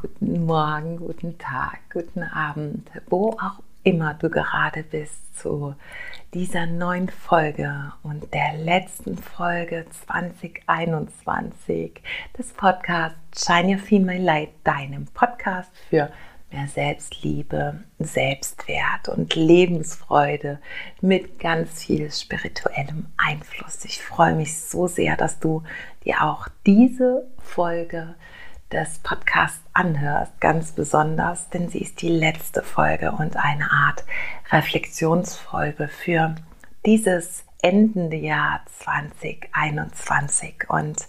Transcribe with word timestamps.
guten 0.00 0.44
Morgen, 0.44 0.98
guten 0.98 1.38
Tag, 1.38 1.78
guten 1.90 2.22
Abend, 2.22 2.90
wo 3.08 3.30
auch 3.30 3.62
immer 3.82 4.12
du 4.12 4.28
gerade 4.28 4.82
bist 4.82 5.38
zu 5.38 5.74
dieser 6.34 6.66
neuen 6.66 7.08
Folge 7.08 7.94
und 8.02 8.34
der 8.34 8.58
letzten 8.58 9.16
Folge 9.16 9.86
2021 10.06 12.02
des 12.36 12.52
Podcasts 12.52 13.46
Shine 13.46 13.72
Your 13.72 13.78
Female 13.78 14.22
Light, 14.22 14.50
deinem 14.64 15.06
Podcast 15.06 15.70
für 15.88 16.10
mehr 16.52 16.68
Selbstliebe, 16.68 17.80
Selbstwert 17.98 19.08
und 19.08 19.34
Lebensfreude 19.34 20.60
mit 21.00 21.38
ganz 21.38 21.84
viel 21.84 22.12
spirituellem 22.12 23.06
Einfluss. 23.16 23.82
Ich 23.86 24.02
freue 24.02 24.34
mich 24.34 24.58
so 24.58 24.88
sehr, 24.88 25.16
dass 25.16 25.40
du 25.40 25.62
dir 26.04 26.22
auch 26.22 26.48
diese 26.66 27.26
Folge 27.38 28.14
des 28.72 28.98
Podcasts 28.98 29.62
anhörst, 29.72 30.40
ganz 30.40 30.72
besonders, 30.72 31.48
denn 31.50 31.68
sie 31.68 31.80
ist 31.80 32.02
die 32.02 32.08
letzte 32.08 32.62
Folge 32.62 33.12
und 33.12 33.36
eine 33.36 33.70
Art 33.70 34.04
Reflexionsfolge 34.50 35.88
für 35.88 36.34
dieses 36.84 37.44
endende 37.62 38.16
Jahr 38.16 38.60
2021. 38.78 40.68
Und 40.68 41.06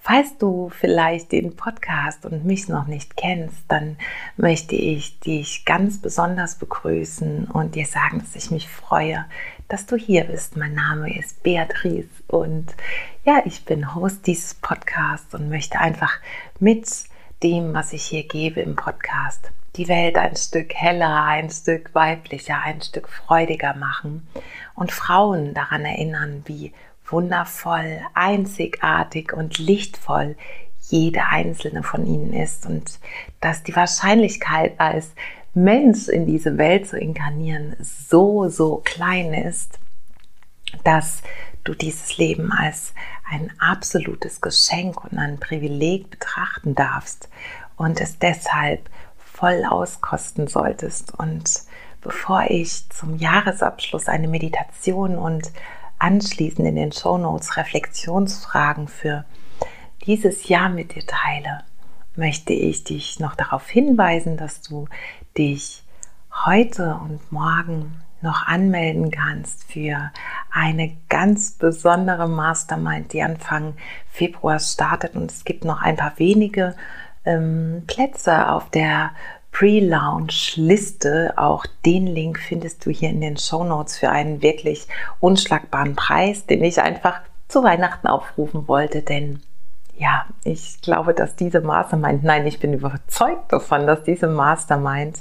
Falls 0.00 0.38
du 0.38 0.70
vielleicht 0.70 1.32
den 1.32 1.54
Podcast 1.54 2.24
und 2.24 2.46
mich 2.46 2.66
noch 2.68 2.86
nicht 2.86 3.14
kennst, 3.16 3.64
dann 3.68 3.98
möchte 4.38 4.74
ich 4.74 5.20
dich 5.20 5.66
ganz 5.66 6.00
besonders 6.00 6.54
begrüßen 6.54 7.44
und 7.48 7.74
dir 7.74 7.84
sagen, 7.84 8.20
dass 8.20 8.34
ich 8.34 8.50
mich 8.50 8.68
freue, 8.68 9.26
dass 9.68 9.84
du 9.84 9.96
hier 9.96 10.24
bist. 10.24 10.56
Mein 10.56 10.74
Name 10.74 11.16
ist 11.18 11.42
Beatrice 11.42 12.08
und 12.26 12.74
ja, 13.24 13.42
ich 13.44 13.64
bin 13.64 13.94
Host 13.94 14.26
dieses 14.26 14.54
Podcasts 14.54 15.34
und 15.34 15.50
möchte 15.50 15.78
einfach 15.78 16.18
mit 16.58 16.88
dem, 17.42 17.74
was 17.74 17.92
ich 17.92 18.04
hier 18.04 18.26
gebe 18.26 18.60
im 18.60 18.76
Podcast, 18.76 19.52
die 19.76 19.86
Welt 19.88 20.16
ein 20.16 20.36
Stück 20.36 20.74
heller, 20.74 21.24
ein 21.24 21.50
Stück 21.50 21.94
weiblicher, 21.94 22.60
ein 22.64 22.80
Stück 22.80 23.08
freudiger 23.08 23.74
machen 23.74 24.26
und 24.74 24.90
Frauen 24.90 25.52
daran 25.52 25.84
erinnern, 25.84 26.42
wie 26.46 26.72
wundervoll, 27.06 28.00
einzigartig 28.14 29.32
und 29.32 29.58
lichtvoll 29.58 30.36
jede 30.88 31.26
einzelne 31.26 31.82
von 31.82 32.06
ihnen 32.06 32.32
ist 32.32 32.64
und 32.64 32.98
dass 33.40 33.62
die 33.62 33.76
Wahrscheinlichkeit 33.76 34.80
als 34.80 35.12
Mensch 35.64 36.08
in 36.08 36.26
diese 36.26 36.58
Welt 36.58 36.86
zu 36.86 36.98
inkarnieren 36.98 37.76
so, 37.80 38.48
so 38.48 38.82
klein 38.84 39.34
ist, 39.34 39.78
dass 40.84 41.22
du 41.64 41.74
dieses 41.74 42.16
Leben 42.18 42.52
als 42.52 42.92
ein 43.28 43.52
absolutes 43.58 44.40
Geschenk 44.40 45.04
und 45.04 45.18
ein 45.18 45.38
Privileg 45.38 46.10
betrachten 46.10 46.74
darfst 46.74 47.28
und 47.76 48.00
es 48.00 48.18
deshalb 48.18 48.88
voll 49.16 49.64
auskosten 49.68 50.48
solltest. 50.48 51.14
Und 51.18 51.62
bevor 52.00 52.44
ich 52.48 52.88
zum 52.90 53.16
Jahresabschluss 53.16 54.08
eine 54.08 54.28
Meditation 54.28 55.16
und 55.16 55.52
anschließend 55.98 56.66
in 56.66 56.76
den 56.76 56.92
Show 56.92 57.18
Notes 57.18 57.56
Reflexionsfragen 57.56 58.88
für 58.88 59.24
dieses 60.06 60.48
Jahr 60.48 60.68
mit 60.68 60.94
dir 60.94 61.06
teile, 61.06 61.64
möchte 62.18 62.52
ich 62.52 62.84
dich 62.84 63.20
noch 63.20 63.34
darauf 63.34 63.68
hinweisen, 63.68 64.36
dass 64.36 64.60
du 64.60 64.88
dich 65.38 65.82
heute 66.46 66.98
und 67.02 67.32
morgen 67.32 68.02
noch 68.20 68.46
anmelden 68.46 69.10
kannst 69.10 69.64
für 69.64 70.10
eine 70.50 70.96
ganz 71.08 71.52
besondere 71.52 72.28
Mastermind, 72.28 73.12
die 73.12 73.22
Anfang 73.22 73.74
Februar 74.10 74.58
startet. 74.58 75.14
Und 75.14 75.30
es 75.30 75.44
gibt 75.44 75.64
noch 75.64 75.80
ein 75.80 75.96
paar 75.96 76.18
wenige 76.18 76.74
ähm, 77.24 77.84
Plätze 77.86 78.50
auf 78.50 78.68
der 78.70 79.12
Pre-Launch-Liste. 79.52 81.34
Auch 81.36 81.64
den 81.86 82.08
Link 82.08 82.40
findest 82.40 82.84
du 82.84 82.90
hier 82.90 83.10
in 83.10 83.20
den 83.20 83.36
Show 83.36 83.62
Notes 83.62 83.98
für 83.98 84.10
einen 84.10 84.42
wirklich 84.42 84.88
unschlagbaren 85.20 85.94
Preis, 85.94 86.46
den 86.46 86.64
ich 86.64 86.82
einfach 86.82 87.20
zu 87.46 87.62
Weihnachten 87.62 88.08
aufrufen 88.08 88.66
wollte, 88.66 89.02
denn 89.02 89.40
ja, 89.98 90.26
ich 90.44 90.80
glaube, 90.80 91.12
dass 91.12 91.34
diese 91.34 91.60
Mastermind, 91.60 92.22
nein, 92.22 92.46
ich 92.46 92.60
bin 92.60 92.72
überzeugt 92.72 93.52
davon, 93.52 93.86
dass 93.86 94.04
diese 94.04 94.28
Mastermind 94.28 95.18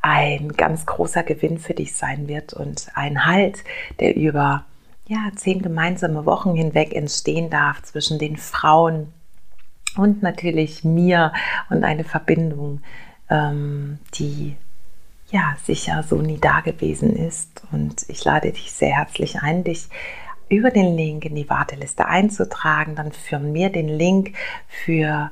ein 0.00 0.52
ganz 0.52 0.86
großer 0.86 1.22
Gewinn 1.22 1.58
für 1.58 1.74
dich 1.74 1.94
sein 1.94 2.26
wird 2.26 2.54
und 2.54 2.88
ein 2.94 3.26
Halt, 3.26 3.64
der 4.00 4.16
über 4.16 4.64
ja, 5.06 5.30
zehn 5.36 5.60
gemeinsame 5.62 6.24
Wochen 6.24 6.54
hinweg 6.54 6.94
entstehen 6.94 7.50
darf 7.50 7.82
zwischen 7.82 8.18
den 8.18 8.36
Frauen 8.36 9.12
und 9.96 10.22
natürlich 10.22 10.84
mir 10.84 11.32
und 11.68 11.84
eine 11.84 12.04
Verbindung, 12.04 12.80
ähm, 13.28 13.98
die 14.14 14.56
ja 15.30 15.56
sicher 15.64 16.02
so 16.02 16.16
nie 16.16 16.38
da 16.38 16.60
gewesen 16.60 17.14
ist. 17.14 17.62
Und 17.72 18.06
ich 18.08 18.24
lade 18.24 18.52
dich 18.52 18.72
sehr 18.72 18.96
herzlich 18.96 19.40
ein, 19.42 19.64
dich 19.64 19.88
über 20.48 20.70
den 20.70 20.96
Link 20.96 21.24
in 21.24 21.34
die 21.34 21.48
Warteliste 21.48 22.06
einzutragen, 22.06 22.94
dann 22.94 23.12
für 23.12 23.38
mir 23.38 23.70
den 23.70 23.88
Link 23.88 24.34
für 24.68 25.30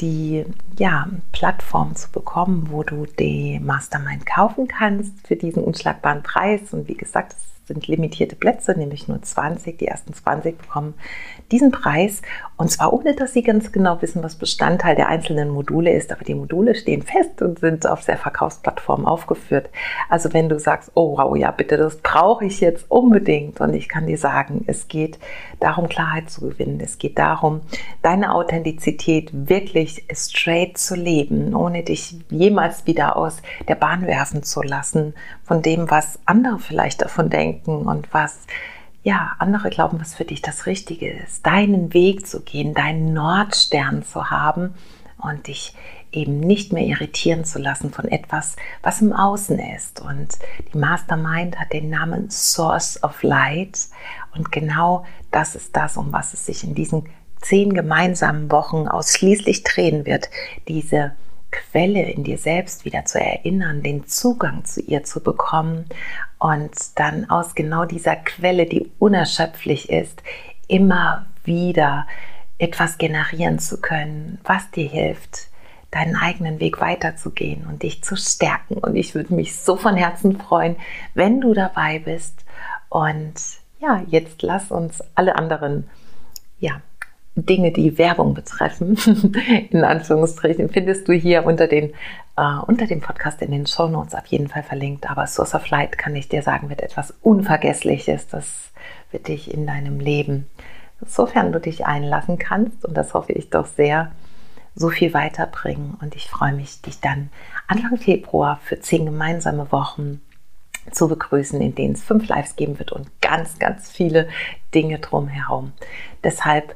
die 0.00 0.44
ja, 0.78 1.08
Plattform 1.32 1.94
zu 1.94 2.10
bekommen, 2.10 2.68
wo 2.70 2.82
du 2.82 3.06
die 3.06 3.60
Mastermind 3.60 4.26
kaufen 4.26 4.66
kannst 4.66 5.26
für 5.26 5.36
diesen 5.36 5.62
unschlagbaren 5.62 6.22
Preis. 6.22 6.72
Und 6.72 6.88
wie 6.88 6.96
gesagt, 6.96 7.34
es 7.34 7.66
sind 7.68 7.86
limitierte 7.86 8.36
Plätze, 8.36 8.72
nämlich 8.76 9.06
nur 9.08 9.22
20. 9.22 9.78
Die 9.78 9.86
ersten 9.86 10.12
20 10.12 10.58
bekommen 10.58 10.94
diesen 11.50 11.70
Preis. 11.70 12.22
Und 12.56 12.70
zwar 12.70 12.92
ohne, 12.92 13.14
dass 13.14 13.32
sie 13.32 13.42
ganz 13.42 13.72
genau 13.72 14.00
wissen, 14.02 14.22
was 14.22 14.36
Bestandteil 14.36 14.94
der 14.94 15.08
einzelnen 15.08 15.48
Module 15.48 15.92
ist. 15.92 16.12
Aber 16.12 16.24
die 16.24 16.34
Module 16.34 16.74
stehen 16.74 17.02
fest 17.02 17.42
und 17.42 17.58
sind 17.58 17.86
auf 17.86 18.04
der 18.04 18.18
Verkaufsplattform 18.18 19.06
aufgeführt. 19.06 19.70
Also 20.08 20.32
wenn 20.32 20.48
du 20.48 20.58
sagst, 20.58 20.90
oh 20.94 21.16
wow, 21.16 21.36
ja 21.36 21.50
bitte, 21.50 21.76
das 21.76 21.96
brauche 21.96 22.44
ich 22.44 22.60
jetzt 22.60 22.90
unbedingt. 22.90 23.60
Und 23.60 23.74
ich 23.74 23.88
kann 23.88 24.06
dir 24.06 24.18
sagen, 24.18 24.64
es 24.66 24.86
geht 24.88 25.18
darum, 25.60 25.88
Klarheit 25.88 26.30
zu 26.30 26.42
gewinnen. 26.42 26.80
Es 26.80 26.98
geht 26.98 27.18
darum, 27.18 27.62
deine 28.02 28.34
Authentizität 28.34 29.30
wirklich 29.32 30.04
straight 30.12 30.78
zu 30.78 30.94
leben, 30.94 31.54
ohne 31.54 31.82
dich 31.82 32.16
jemals 32.30 32.86
wieder 32.86 33.16
aus 33.16 33.42
der 33.66 33.74
Bahn 33.74 34.06
werfen 34.06 34.42
zu 34.42 34.62
lassen 34.62 35.14
von 35.42 35.62
dem, 35.62 35.90
was 35.90 36.18
andere 36.26 36.58
vielleicht 36.58 37.02
davon 37.02 37.30
denken 37.30 37.86
und 37.86 38.12
was 38.12 38.46
ja, 39.02 39.32
andere 39.38 39.70
glauben, 39.70 40.00
was 40.00 40.14
für 40.14 40.24
dich 40.24 40.42
das 40.42 40.66
Richtige 40.66 41.10
ist, 41.10 41.44
deinen 41.44 41.92
Weg 41.92 42.26
zu 42.26 42.40
gehen, 42.40 42.74
deinen 42.74 43.12
Nordstern 43.12 44.04
zu 44.04 44.30
haben 44.30 44.74
und 45.18 45.48
dich 45.48 45.74
eben 46.12 46.38
nicht 46.38 46.72
mehr 46.72 46.84
irritieren 46.84 47.44
zu 47.44 47.58
lassen 47.58 47.90
von 47.90 48.06
etwas, 48.06 48.56
was 48.82 49.00
im 49.00 49.12
Außen 49.12 49.58
ist. 49.58 50.00
Und 50.00 50.38
die 50.72 50.78
Mastermind 50.78 51.58
hat 51.58 51.72
den 51.72 51.90
Namen 51.90 52.30
Source 52.30 53.02
of 53.02 53.22
Light 53.22 53.88
und 54.34 54.52
genau 54.52 55.04
das 55.30 55.54
ist 55.54 55.76
das, 55.76 55.96
um 55.96 56.12
was 56.12 56.34
es 56.34 56.46
sich 56.46 56.64
in 56.64 56.74
diesen 56.74 57.08
zehn 57.40 57.74
gemeinsamen 57.74 58.50
Wochen 58.52 58.86
ausschließlich 58.86 59.64
drehen 59.64 60.06
wird, 60.06 60.30
diese 60.68 61.12
Quelle 61.50 62.02
in 62.10 62.24
dir 62.24 62.38
selbst 62.38 62.84
wieder 62.84 63.04
zu 63.04 63.20
erinnern, 63.20 63.82
den 63.82 64.06
Zugang 64.06 64.64
zu 64.64 64.80
ihr 64.80 65.04
zu 65.04 65.20
bekommen 65.20 65.86
und 66.42 66.98
dann 66.98 67.30
aus 67.30 67.54
genau 67.54 67.84
dieser 67.84 68.16
Quelle, 68.16 68.66
die 68.66 68.90
unerschöpflich 68.98 69.90
ist, 69.90 70.24
immer 70.66 71.26
wieder 71.44 72.08
etwas 72.58 72.98
generieren 72.98 73.60
zu 73.60 73.80
können, 73.80 74.40
was 74.42 74.68
dir 74.72 74.88
hilft, 74.88 75.46
deinen 75.92 76.16
eigenen 76.16 76.58
Weg 76.58 76.80
weiterzugehen 76.80 77.64
und 77.68 77.84
dich 77.84 78.02
zu 78.02 78.16
stärken. 78.16 78.74
Und 78.78 78.96
ich 78.96 79.14
würde 79.14 79.32
mich 79.34 79.54
so 79.54 79.76
von 79.76 79.94
Herzen 79.94 80.36
freuen, 80.36 80.74
wenn 81.14 81.40
du 81.40 81.54
dabei 81.54 82.00
bist. 82.00 82.44
Und 82.88 83.34
ja, 83.78 84.02
jetzt 84.08 84.42
lass 84.42 84.72
uns 84.72 85.00
alle 85.14 85.36
anderen 85.36 85.88
ja, 86.58 86.80
Dinge, 87.34 87.72
die 87.72 87.96
Werbung 87.96 88.34
betreffen, 88.34 88.96
in 89.70 89.84
Anführungsstrichen, 89.84 90.68
findest 90.68 91.08
du 91.08 91.12
hier 91.12 91.46
unter, 91.46 91.66
den, 91.66 91.94
äh, 92.36 92.58
unter 92.66 92.86
dem 92.86 93.00
Podcast 93.00 93.40
in 93.40 93.52
den 93.52 93.66
Show 93.66 93.88
Notes 93.88 94.14
auf 94.14 94.26
jeden 94.26 94.48
Fall 94.48 94.62
verlinkt. 94.62 95.10
Aber 95.10 95.26
Source 95.26 95.54
of 95.54 95.68
Light, 95.70 95.96
kann 95.96 96.14
ich 96.14 96.28
dir 96.28 96.42
sagen, 96.42 96.68
wird 96.68 96.82
etwas 96.82 97.14
Unvergessliches. 97.22 98.28
Das 98.28 98.70
wird 99.10 99.28
dich 99.28 99.52
in 99.52 99.66
deinem 99.66 99.98
Leben, 99.98 100.46
sofern 101.06 101.52
du 101.52 101.60
dich 101.60 101.86
einlassen 101.86 102.38
kannst, 102.38 102.84
und 102.84 102.94
das 102.94 103.14
hoffe 103.14 103.32
ich 103.32 103.50
doch 103.50 103.66
sehr, 103.66 104.12
so 104.74 104.88
viel 104.88 105.12
weiterbringen. 105.14 105.96
Und 106.00 106.16
ich 106.16 106.28
freue 106.28 106.52
mich, 106.52 106.80
dich 106.82 107.00
dann 107.00 107.30
Anfang 107.66 107.98
Februar 107.98 108.58
für 108.62 108.80
zehn 108.80 109.04
gemeinsame 109.04 109.70
Wochen 109.70 110.20
zu 110.90 111.08
begrüßen, 111.08 111.60
in 111.60 111.74
denen 111.74 111.94
es 111.94 112.02
fünf 112.02 112.26
Lives 112.28 112.56
geben 112.56 112.78
wird 112.78 112.92
und 112.92 113.08
ganz, 113.20 113.58
ganz 113.58 113.90
viele 113.90 114.28
Dinge 114.74 114.98
drumherum. 114.98 115.72
Deshalb 116.24 116.74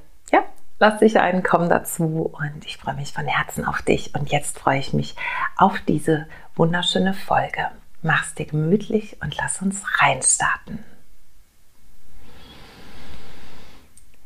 Lass 0.79 0.99
dich 0.99 1.19
ein, 1.19 1.43
komm 1.43 1.71
dazu 1.71 2.31
und 2.39 2.67
ich 2.67 2.77
freue 2.77 2.95
mich 2.95 3.13
von 3.13 3.27
Herzen 3.27 3.65
auf 3.65 3.81
dich. 3.81 4.15
Und 4.15 4.31
jetzt 4.31 4.59
freue 4.59 4.79
ich 4.79 4.93
mich 4.93 5.17
auf 5.57 5.79
diese 5.89 6.27
wunderschöne 6.55 7.15
Folge. 7.15 7.71
Mach's 8.03 8.35
dir 8.35 8.45
gemütlich 8.45 9.17
und 9.23 9.37
lass 9.37 9.63
uns 9.63 9.83
reinstarten. 10.01 10.85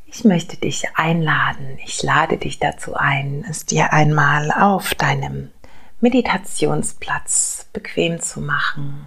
Ich 0.06 0.24
möchte 0.24 0.56
dich 0.56 0.88
einladen, 0.96 1.78
ich 1.84 2.02
lade 2.02 2.36
dich 2.36 2.58
dazu 2.58 2.94
ein, 2.96 3.44
es 3.48 3.64
dir 3.64 3.92
einmal 3.92 4.50
auf 4.50 4.92
deinem 4.96 5.52
Meditationsplatz 6.00 7.68
bequem 7.72 8.20
zu 8.20 8.40
machen. 8.40 9.06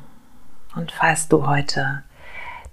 Und 0.76 0.94
falls 0.94 1.28
du 1.28 1.46
heute 1.46 2.04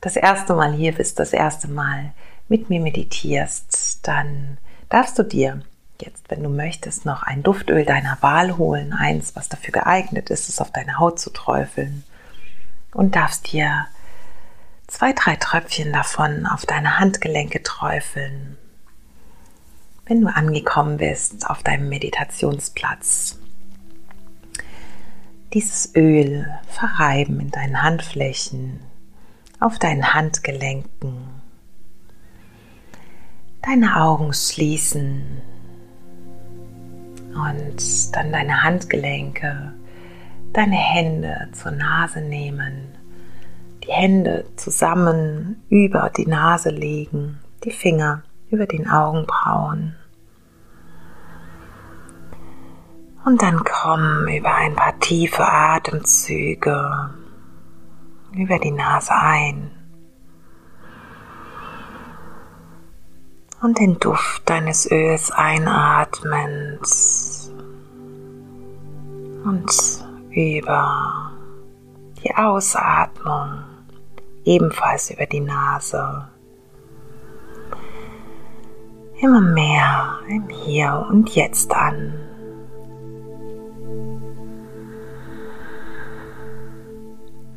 das 0.01 0.15
erste 0.15 0.55
Mal 0.55 0.73
hier 0.73 0.93
bist, 0.93 1.19
das 1.19 1.33
erste 1.33 1.67
Mal 1.67 2.13
mit 2.51 2.69
mir 2.69 2.81
meditierst, 2.81 4.07
dann 4.07 4.59
darfst 4.91 5.19
du 5.19 5.23
dir 5.23 5.63
jetzt, 6.01 6.31
wenn 6.31 6.43
du 6.43 6.49
möchtest, 6.49 7.07
noch 7.07 7.23
ein 7.23 7.43
Duftöl 7.43 7.85
deiner 7.85 8.19
Wahl 8.23 8.59
holen, 8.59 8.93
eins, 8.93 9.37
was 9.37 9.49
dafür 9.49 9.73
geeignet 9.73 10.31
ist, 10.31 10.49
es 10.49 10.61
auf 10.61 10.73
deine 10.73 10.99
Haut 10.99 11.21
zu 11.21 11.31
träufeln 11.31 12.05
und 12.93 13.15
darfst 13.17 13.53
dir 13.53 13.87
zwei, 14.89 15.13
drei 15.13 15.37
Tröpfchen 15.37 15.93
davon 15.93 16.47
auf 16.47 16.67
deine 16.67 16.99
Handgelenke 16.99 17.63
träufeln. 17.63 18.59
Wenn 20.07 20.23
du 20.23 20.27
angekommen 20.27 20.97
bist 20.97 21.49
auf 21.49 21.63
deinem 21.63 21.89
Meditationsplatz, 21.89 23.39
dieses 25.53 25.95
Öl 25.95 26.49
verreiben 26.69 27.39
in 27.39 27.51
deinen 27.51 27.83
Handflächen, 27.83 28.81
auf 29.61 29.79
deinen 29.79 30.15
Handgelenken, 30.15 31.40
deine 33.63 33.97
Augen 33.97 34.33
schließen 34.33 35.43
und 37.35 38.17
dann 38.17 38.33
deine 38.33 38.63
Handgelenke, 38.63 39.73
deine 40.53 40.77
Hände 40.77 41.49
zur 41.53 41.73
Nase 41.73 42.21
nehmen 42.21 43.01
die 43.85 43.93
Hände 43.93 44.45
zusammen 44.57 45.63
über 45.69 46.11
die 46.17 46.27
Nase 46.27 46.71
legen, 46.71 47.41
die 47.65 47.73
Finger 47.73 48.23
über 48.51 48.67
den 48.67 48.89
Augenbrauen. 48.89 49.97
Und 53.25 53.43
dann 53.43 53.63
komm 53.65 54.27
über 54.29 54.55
ein 54.55 54.75
paar 54.75 54.99
tiefe 54.99 55.47
Atemzüge 55.47 57.11
über 58.33 58.59
die 58.59 58.71
Nase 58.71 59.15
ein. 59.15 59.71
Und 63.63 63.79
den 63.79 63.99
Duft 63.99 64.49
deines 64.49 64.91
Öls 64.91 65.31
einatmend 65.31 66.81
und 69.45 69.71
über 70.31 71.33
die 72.23 72.35
Ausatmung 72.35 73.65
ebenfalls 74.45 75.11
über 75.11 75.27
die 75.27 75.41
Nase. 75.41 76.29
Immer 79.21 79.41
mehr 79.43 80.19
im 80.29 80.49
Hier 80.49 81.07
und 81.11 81.29
Jetzt 81.35 81.73
an. 81.75 82.15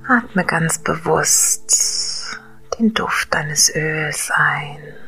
Atme 0.05 0.43
ganz 0.43 0.79
bewusst 0.79 2.41
den 2.77 2.93
Duft 2.93 3.33
deines 3.33 3.73
Öls 3.73 4.29
ein. 4.35 5.02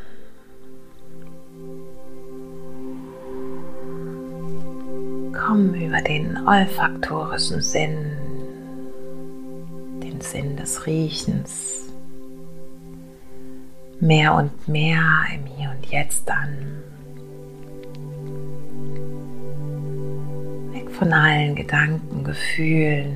Komm 5.45 5.73
über 5.75 6.01
den 6.01 6.47
olfaktorischen 6.47 7.61
Sinn 7.61 8.15
Sinn 10.25 10.57
des 10.57 10.85
Riechens 10.85 11.93
mehr 13.99 14.33
und 14.33 14.67
mehr 14.67 15.01
im 15.33 15.45
Hier 15.45 15.69
und 15.69 15.85
Jetzt 15.85 16.29
an. 16.29 16.83
Weg 20.73 20.91
von 20.91 21.13
allen 21.13 21.55
Gedanken, 21.55 22.23
Gefühlen, 22.23 23.15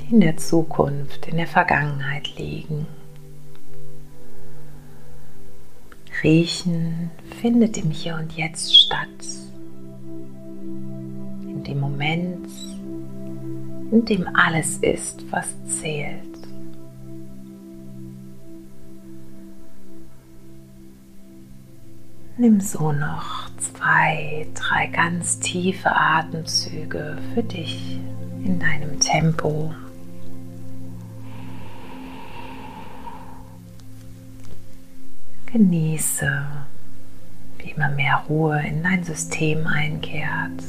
die 0.00 0.14
in 0.14 0.20
der 0.20 0.36
Zukunft, 0.36 1.28
in 1.28 1.36
der 1.36 1.46
Vergangenheit 1.46 2.36
liegen. 2.36 2.86
Riechen 6.22 7.10
findet 7.40 7.78
im 7.78 7.90
Hier 7.90 8.16
und 8.16 8.32
Jetzt 8.32 8.76
statt. 8.76 9.08
Dem 11.70 11.78
Moment, 11.78 12.48
in 13.92 14.04
dem 14.04 14.26
alles 14.34 14.78
ist, 14.78 15.24
was 15.30 15.46
zählt. 15.66 16.36
Nimm 22.36 22.60
so 22.60 22.90
noch 22.90 23.50
zwei, 23.58 24.48
drei 24.54 24.88
ganz 24.88 25.38
tiefe 25.38 25.94
Atemzüge 25.94 27.18
für 27.32 27.44
dich 27.44 28.00
in 28.44 28.58
deinem 28.58 28.98
Tempo. 28.98 29.72
Genieße, 35.46 36.46
wie 37.58 37.70
immer 37.70 37.90
mehr 37.90 38.24
Ruhe 38.28 38.60
in 38.66 38.82
dein 38.82 39.04
System 39.04 39.68
einkehrt. 39.68 40.64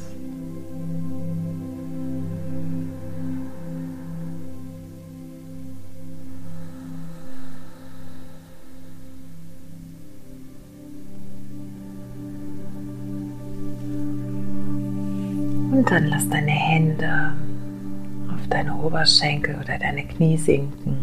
Lass 16.21 16.29
deine 16.29 16.51
Hände 16.51 17.33
auf 18.31 18.47
deine 18.50 18.75
Oberschenkel 18.75 19.56
oder 19.56 19.79
deine 19.79 20.06
Knie 20.06 20.38
sinken. 20.38 20.97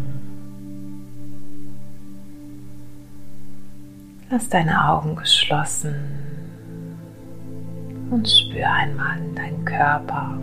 Lass 4.29 4.47
deine 4.47 4.89
Augen 4.89 5.15
geschlossen 5.15 5.95
und 8.11 8.29
spür 8.29 8.71
einmal 8.71 9.17
in 9.17 9.35
deinen 9.35 9.65
Körper. 9.65 10.37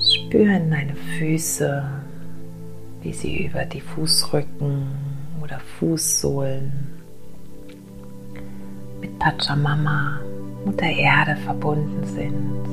Spür 0.00 0.56
in 0.56 0.70
deine 0.70 0.94
Füße, 0.96 1.84
wie 3.02 3.12
sie 3.12 3.46
über 3.46 3.64
die 3.66 3.80
Fußrücken 3.80 4.88
oder 5.40 5.60
Fußsohlen 5.78 6.72
mit 9.00 9.18
Pachamama 9.18 10.18
Mutter 10.64 10.90
Erde 10.90 11.36
verbunden 11.36 12.04
sind. 12.04 12.64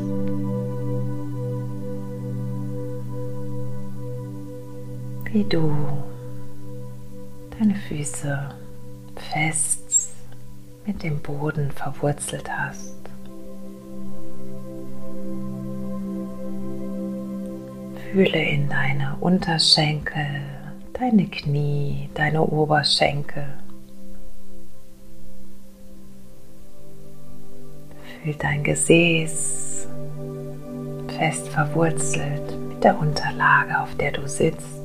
Wie 5.32 5.44
du 5.44 5.72
deine 7.58 7.76
Füße 7.76 8.50
fest 9.32 10.14
mit 10.86 11.04
dem 11.04 11.20
Boden 11.22 11.72
verwurzelt 11.72 12.50
hast. 12.50 12.96
Fühle 18.12 18.44
in 18.44 18.68
deine 18.68 19.16
Unterschenkel, 19.22 20.42
deine 20.94 21.28
Knie, 21.28 22.10
deine 22.14 22.42
Oberschenkel. 22.42 23.46
Fühl 28.24 28.36
dein 28.36 28.64
Gesäß 28.64 29.88
fest 31.18 31.50
verwurzelt 31.50 32.56
mit 32.70 32.84
der 32.84 33.00
Unterlage, 33.00 33.80
auf 33.80 33.96
der 33.96 34.12
du 34.12 34.28
sitzt. 34.28 34.80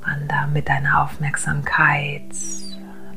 Wander 0.00 0.46
mit 0.52 0.68
deiner 0.68 1.02
Aufmerksamkeit 1.02 2.22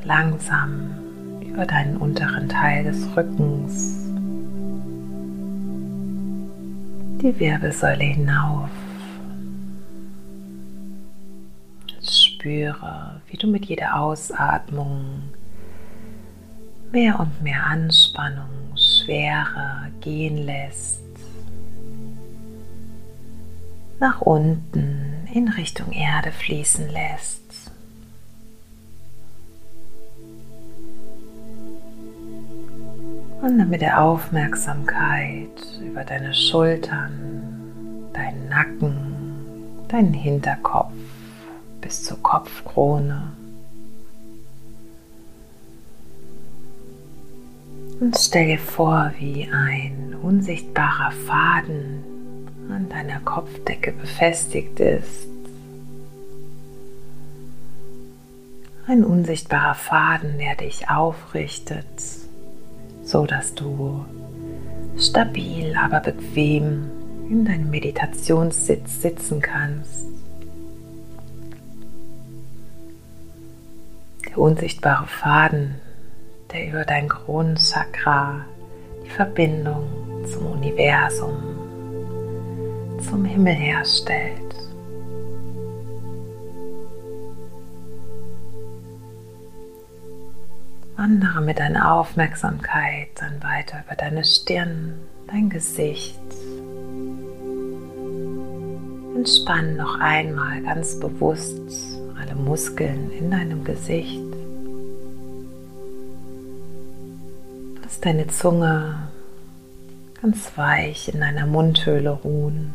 langsam 0.03 0.95
über 1.41 1.65
deinen 1.65 1.97
unteren 1.97 2.49
Teil 2.49 2.85
des 2.85 3.05
Rückens, 3.15 4.09
die 7.21 7.39
Wirbelsäule 7.39 8.03
hinauf. 8.03 8.69
Spüre, 12.41 13.21
wie 13.27 13.37
du 13.37 13.47
mit 13.47 13.65
jeder 13.65 13.99
Ausatmung 13.99 15.29
mehr 16.91 17.19
und 17.19 17.41
mehr 17.43 17.63
Anspannung, 17.65 18.49
Schwere 18.75 19.91
gehen 20.01 20.37
lässt. 20.37 21.03
Nach 23.99 24.21
unten 24.21 25.27
in 25.31 25.49
Richtung 25.49 25.91
Erde 25.91 26.31
fließen 26.31 26.89
lässt. 26.89 27.71
Und 33.41 33.59
dann 33.59 33.69
mit 33.69 33.81
der 33.81 34.01
Aufmerksamkeit 34.01 35.79
über 35.79 36.03
deine 36.03 36.33
Schultern 36.33 38.09
deinen 38.13 38.49
Nacken, 38.49 39.15
deinen 39.87 40.13
Hinterkopf 40.13 40.91
bis 41.91 42.05
zur 42.05 42.23
Kopfkrone. 42.23 43.33
Und 47.99 48.17
stell 48.17 48.47
dir 48.47 48.59
vor, 48.59 49.11
wie 49.19 49.49
ein 49.51 50.15
unsichtbarer 50.23 51.11
Faden 51.11 52.01
an 52.69 52.87
deiner 52.87 53.19
Kopfdecke 53.19 53.91
befestigt 53.91 54.79
ist. 54.79 55.27
Ein 58.87 59.03
unsichtbarer 59.03 59.75
Faden, 59.75 60.37
der 60.37 60.55
dich 60.55 60.89
aufrichtet, 60.89 62.01
so 63.03 63.25
dass 63.25 63.53
du 63.53 64.05
stabil, 64.97 65.75
aber 65.75 65.99
bequem 65.99 66.89
in 67.29 67.43
deinem 67.43 67.69
Meditationssitz 67.69 69.01
sitzen 69.01 69.41
kannst. 69.41 70.10
Der 74.31 74.37
unsichtbare 74.37 75.07
Faden, 75.07 75.75
der 76.53 76.69
über 76.69 76.85
dein 76.85 77.09
Kronenchakra 77.09 78.45
die 79.03 79.09
Verbindung 79.09 79.89
zum 80.25 80.45
Universum, 80.45 81.35
zum 83.05 83.25
Himmel 83.25 83.53
herstellt. 83.53 84.55
Wandere 90.95 91.41
mit 91.41 91.59
deiner 91.59 91.93
Aufmerksamkeit 91.93 93.09
dann 93.15 93.43
weiter 93.43 93.83
über 93.85 93.95
deine 93.95 94.23
Stirn, 94.23 94.93
dein 95.27 95.49
Gesicht. 95.49 96.21
Entspann 99.13 99.75
noch 99.75 99.99
einmal 99.99 100.61
ganz 100.61 100.97
bewusst 101.01 102.00
alle 102.31 102.39
Muskeln 102.39 103.11
in 103.11 103.31
deinem 103.31 103.63
Gesicht. 103.63 104.21
Lass 107.81 107.99
deine 107.99 108.27
Zunge 108.27 108.95
ganz 110.21 110.51
weich 110.55 111.13
in 111.13 111.19
deiner 111.19 111.45
Mundhöhle 111.45 112.11
ruhen. 112.11 112.73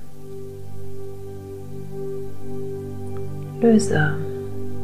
Löse 3.61 4.17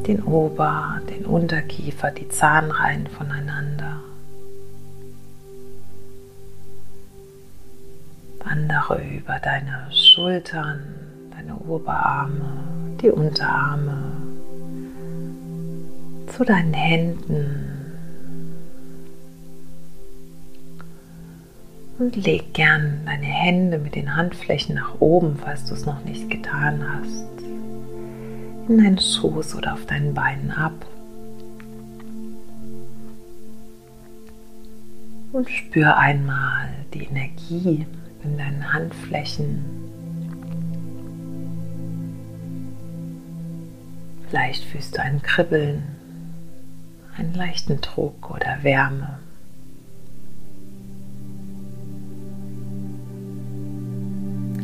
den 0.06 0.22
Ober-, 0.22 1.00
den 1.08 1.26
Unterkiefer, 1.26 2.10
die 2.10 2.28
Zahnreihen 2.28 3.06
voneinander. 3.06 4.00
Wandere 8.40 9.02
über 9.02 9.38
deine 9.38 9.88
Schultern, 9.92 10.82
deine 11.30 11.56
Oberarme, 11.56 12.64
die 13.00 13.10
Unterarme, 13.10 14.31
deinen 16.44 16.74
Händen 16.74 17.72
und 21.98 22.16
leg 22.16 22.52
gern 22.54 23.02
deine 23.04 23.26
Hände 23.26 23.78
mit 23.78 23.94
den 23.94 24.16
Handflächen 24.16 24.74
nach 24.74 25.00
oben, 25.00 25.36
falls 25.36 25.66
du 25.66 25.74
es 25.74 25.86
noch 25.86 26.04
nicht 26.04 26.30
getan 26.30 26.82
hast 26.88 27.32
in 28.68 28.78
deinen 28.78 28.98
Schoß 28.98 29.54
oder 29.56 29.74
auf 29.74 29.86
deinen 29.86 30.14
Beinen 30.14 30.50
ab. 30.50 30.86
Und 35.32 35.48
spür 35.50 35.96
einmal 35.96 36.68
die 36.92 37.04
Energie 37.04 37.86
in 38.22 38.38
deinen 38.38 38.72
Handflächen. 38.72 39.64
Vielleicht 44.28 44.64
fühlst 44.64 44.96
du 44.96 45.02
ein 45.02 45.20
Kribbeln, 45.22 45.82
einen 47.16 47.34
leichten 47.34 47.80
Druck 47.80 48.30
oder 48.30 48.62
Wärme. 48.62 49.18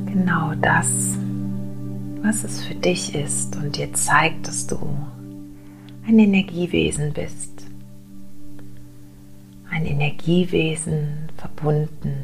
Genau 0.06 0.54
das 0.60 1.18
was 2.22 2.44
es 2.44 2.62
für 2.62 2.74
dich 2.74 3.14
ist 3.14 3.56
und 3.56 3.76
dir 3.76 3.92
zeigt, 3.94 4.48
dass 4.48 4.66
du 4.66 4.78
ein 6.06 6.18
Energiewesen 6.18 7.12
bist. 7.12 7.66
Ein 9.70 9.86
Energiewesen 9.86 11.28
verbunden 11.36 12.16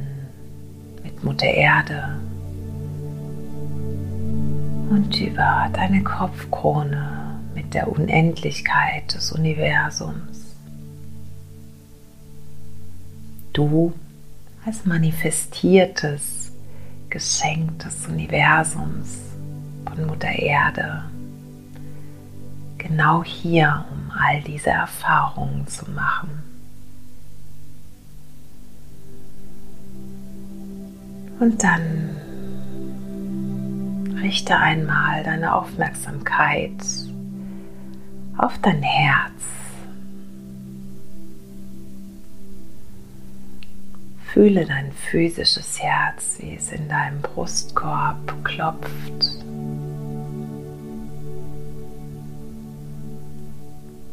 mit 1.03 1.23
Mutter 1.23 1.47
Erde 1.47 2.19
und 4.91 5.21
über 5.21 5.69
deine 5.73 6.03
Kopfkrone 6.03 7.14
der 7.75 7.89
Unendlichkeit 7.91 9.13
des 9.13 9.33
Universums. 9.33 10.55
Du 13.53 13.93
als 14.65 14.85
manifestiertes 14.85 16.53
Geschenk 17.11 17.79
des 17.81 18.07
Universums 18.07 19.19
von 19.87 20.07
Mutter 20.07 20.31
Erde. 20.31 21.05
Genau 22.79 23.23
hier, 23.25 23.85
um 23.93 24.11
all 24.11 24.43
diese 24.43 24.71
Erfahrungen 24.71 25.67
zu 25.67 25.91
machen. 25.91 26.43
Und 31.41 31.63
dann 31.63 32.17
richte 34.23 34.57
einmal 34.57 35.23
deine 35.23 35.55
Aufmerksamkeit 35.55 36.73
auf 38.45 38.59
dein 38.59 38.83
Herz. 38.83 39.33
Fühle 44.33 44.67
dein 44.67 44.93
physisches 44.93 45.81
Herz, 45.81 46.39
wie 46.41 46.57
es 46.57 46.71
in 46.73 46.89
deinem 46.89 47.23
Brustkorb 47.23 48.45
klopft. 48.45 48.91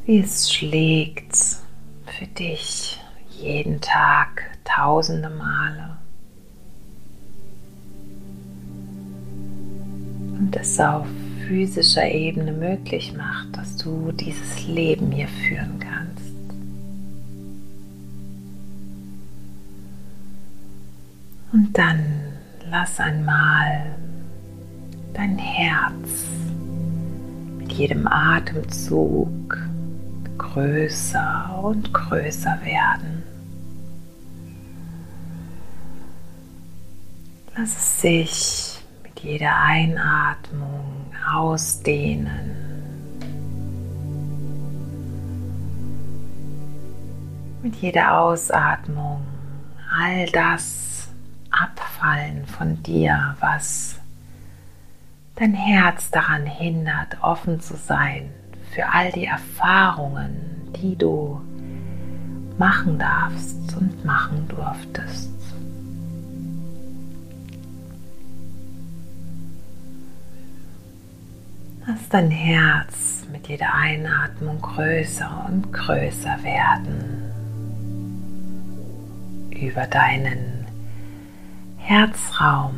wie 0.05 0.19
es 0.19 0.51
schlägt 0.51 1.38
für 2.05 2.25
dich 2.27 3.00
jeden 3.29 3.79
Tag 3.79 4.43
tausende 4.65 5.29
Male. 5.29 5.97
Und 10.38 10.55
es 10.55 10.79
auf 10.79 11.05
physischer 11.48 12.10
Ebene 12.10 12.51
möglich 12.51 13.13
macht, 13.15 13.55
dass 13.57 13.77
du 13.77 14.12
dieses 14.12 14.67
Leben 14.67 15.12
hier 15.12 15.27
führen 15.27 15.79
kannst. 15.79 16.31
Und 21.51 21.77
dann 21.77 22.00
lass 22.69 23.00
einmal 23.00 23.95
dein 25.13 25.38
Herz 25.38 26.25
mit 27.57 27.71
jedem 27.74 28.07
Atemzug 28.07 29.57
größer 30.38 31.60
und 31.62 31.93
größer 31.93 32.57
werden. 32.63 33.24
Lass 37.55 37.75
es 37.75 38.01
sich 38.01 38.83
mit 39.03 39.19
jeder 39.19 39.55
Einatmung 39.57 41.00
ausdehnen. 41.27 42.55
Mit 47.61 47.75
jeder 47.75 48.19
Ausatmung 48.19 49.21
all 49.95 50.25
das 50.27 51.09
abfallen 51.51 52.45
von 52.45 52.81
dir, 52.83 53.35
was 53.39 53.99
dein 55.35 55.53
Herz 55.53 56.09
daran 56.11 56.45
hindert, 56.45 57.17
offen 57.21 57.59
zu 57.59 57.75
sein 57.75 58.31
für 58.73 58.87
all 58.91 59.11
die 59.11 59.25
Erfahrungen, 59.25 60.71
die 60.81 60.95
du 60.95 61.41
machen 62.57 62.97
darfst 62.97 63.75
und 63.75 64.05
machen 64.05 64.47
durftest. 64.47 65.40
Lass 71.88 72.09
dein 72.09 72.29
Herz 72.29 73.25
mit 73.31 73.47
jeder 73.47 73.73
Einatmung 73.73 74.61
größer 74.61 75.45
und 75.47 75.73
größer 75.73 76.43
werden. 76.43 77.31
Über 79.50 79.88
deinen 79.88 80.65
Herzraum, 81.77 82.75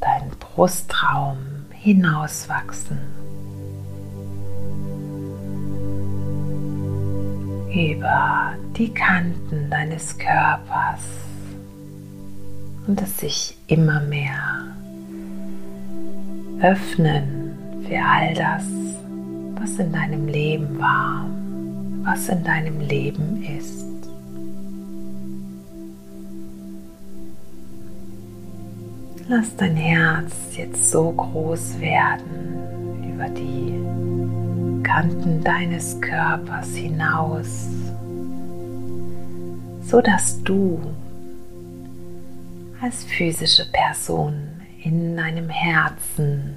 deinen 0.00 0.30
Brustraum 0.38 1.38
hinauswachsen. 1.70 2.98
über 7.76 8.54
die 8.78 8.92
Kanten 8.94 9.68
deines 9.68 10.16
Körpers 10.16 11.02
und 12.86 13.02
es 13.02 13.18
sich 13.18 13.56
immer 13.66 14.00
mehr 14.00 14.74
öffnen 16.62 17.35
für 17.88 18.02
all 18.02 18.34
das, 18.34 18.64
was 19.60 19.78
in 19.78 19.92
deinem 19.92 20.26
Leben 20.26 20.78
war, 20.78 21.26
was 22.02 22.28
in 22.28 22.42
deinem 22.42 22.80
Leben 22.80 23.42
ist. 23.42 23.84
Lass 29.28 29.56
dein 29.56 29.76
Herz 29.76 30.56
jetzt 30.56 30.90
so 30.90 31.12
groß 31.12 31.80
werden 31.80 33.04
über 33.12 33.28
die 33.28 34.82
Kanten 34.84 35.42
deines 35.42 36.00
Körpers 36.00 36.74
hinaus, 36.74 37.68
so 39.82 40.00
dass 40.00 40.42
du 40.42 40.80
als 42.80 43.04
physische 43.04 43.66
Person 43.72 44.34
in 44.82 45.16
deinem 45.16 45.48
Herzen, 45.48 46.54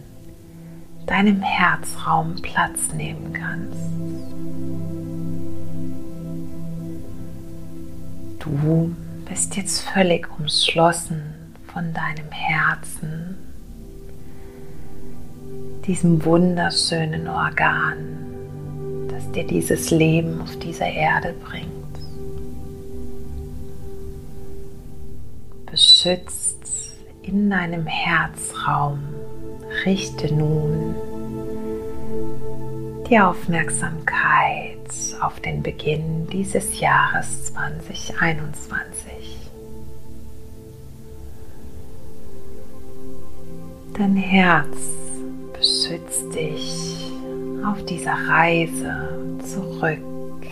deinem 1.10 1.42
Herzraum 1.42 2.36
Platz 2.36 2.94
nehmen 2.94 3.34
kannst. 3.34 3.80
Du 8.40 8.96
bist 9.28 9.56
jetzt 9.58 9.82
völlig 9.90 10.28
umschlossen 10.40 11.56
von 11.74 11.94
deinem 11.94 12.32
Herzen, 12.32 13.38
diesem 15.86 16.24
wunderschönen 16.24 17.28
Organ, 17.28 19.08
das 19.10 19.32
dir 19.32 19.48
dieses 19.48 19.90
Leben 19.90 20.40
auf 20.42 20.60
dieser 20.60 20.88
Erde 20.88 21.34
bringt. 21.44 21.70
Beschützt 25.66 26.94
in 27.24 27.50
deinem 27.50 27.88
Herzraum, 27.88 29.00
richte 29.86 30.34
nun 30.34 30.96
die 33.10 33.20
Aufmerksamkeit 33.20 34.78
auf 35.22 35.40
den 35.40 35.64
Beginn 35.64 36.28
dieses 36.28 36.80
Jahres 36.80 37.46
2021. 37.54 39.38
Dein 43.98 44.16
Herz 44.16 44.78
beschützt 45.54 46.34
dich 46.34 47.12
auf 47.66 47.84
dieser 47.86 48.14
Reise 48.14 49.40
zurück 49.44 50.46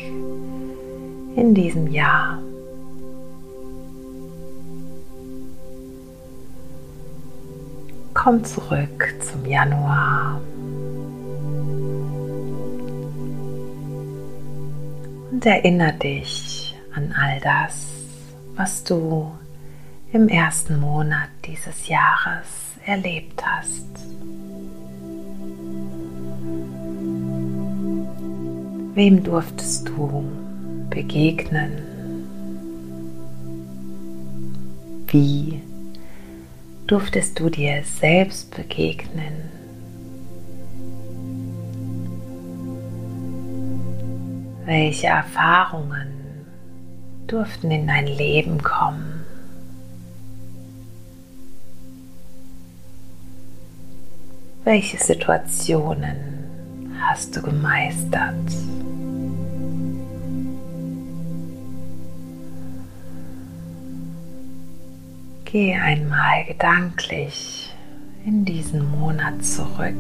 in 1.36 1.54
diesem 1.54 1.88
Jahr. 1.88 2.42
Komm 8.28 8.44
zurück 8.44 9.16
zum 9.22 9.46
Januar. 9.46 10.42
Und 15.32 15.46
erinnere 15.46 15.94
dich 15.94 16.76
an 16.94 17.16
all 17.18 17.40
das, 17.40 17.86
was 18.58 18.84
du 18.84 19.32
im 20.12 20.28
ersten 20.28 20.78
Monat 20.78 21.30
dieses 21.46 21.88
Jahres 21.88 22.76
erlebt 22.86 23.42
hast. 23.46 23.88
Wem 28.94 29.24
durftest 29.24 29.88
du 29.88 30.26
begegnen? 30.90 31.78
Wie 35.08 35.62
durftest 36.88 37.38
du 37.38 37.50
dir 37.50 37.84
selbst 37.84 38.56
begegnen? 38.56 39.52
Welche 44.66 45.08
Erfahrungen 45.08 46.46
durften 47.28 47.72
in 47.72 47.88
dein 47.88 48.08
Leben 48.08 48.64
kommen? 48.64 49.26
Welche 54.64 54.98
Situationen 54.98 56.18
hast 57.00 57.36
du 57.36 57.42
gemeistert? 57.42 58.34
Geh 65.50 65.74
einmal 65.76 66.44
gedanklich 66.44 67.74
in 68.26 68.44
diesen 68.44 68.92
Monat 68.92 69.46
zurück 69.46 69.96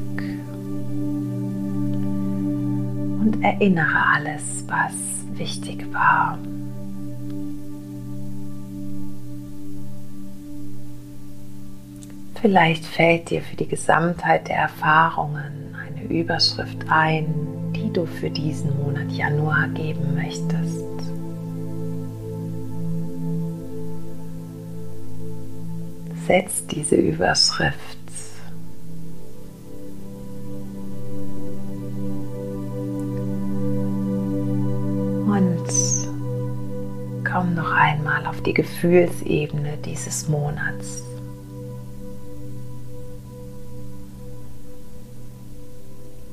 und 3.21 3.39
erinnere 3.41 4.03
alles, 4.13 4.65
was 4.67 4.91
wichtig 5.37 5.85
war. 5.93 6.37
Vielleicht 12.41 12.85
fällt 12.85 13.29
dir 13.29 13.41
für 13.41 13.55
die 13.55 13.69
Gesamtheit 13.69 14.49
der 14.49 14.57
Erfahrungen 14.57 15.73
eine 15.79 16.03
Überschrift 16.13 16.79
ein, 16.89 17.71
die 17.73 17.93
du 17.93 18.05
für 18.05 18.29
diesen 18.29 18.77
Monat 18.83 19.09
Januar 19.11 19.69
geben 19.69 20.13
möchtest. 20.13 20.96
Setz 26.27 26.67
diese 26.67 26.95
Überschrift 26.95 27.73
und 35.25 35.63
komm 37.23 37.55
noch 37.55 37.71
einmal 37.71 38.25
auf 38.25 38.41
die 38.43 38.53
Gefühlsebene 38.53 39.77
dieses 39.85 40.27
Monats. 40.27 41.01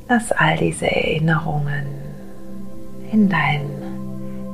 Lass 0.09 0.33
all 0.33 0.57
diese 0.57 0.87
Erinnerungen 0.87 1.87
in 3.13 3.29
dein 3.29 3.71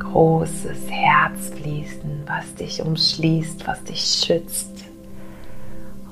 großes 0.00 0.90
Herz 0.90 1.48
fließen, 1.55 2.24
was 2.26 2.55
dich 2.57 2.83
umschließt, 2.83 3.66
was 3.66 3.83
dich 3.85 4.03
schützt 4.03 4.69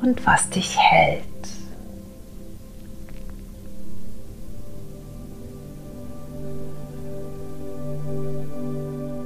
und 0.03 0.25
was 0.27 0.49
dich 0.51 0.77
hält. 0.79 1.25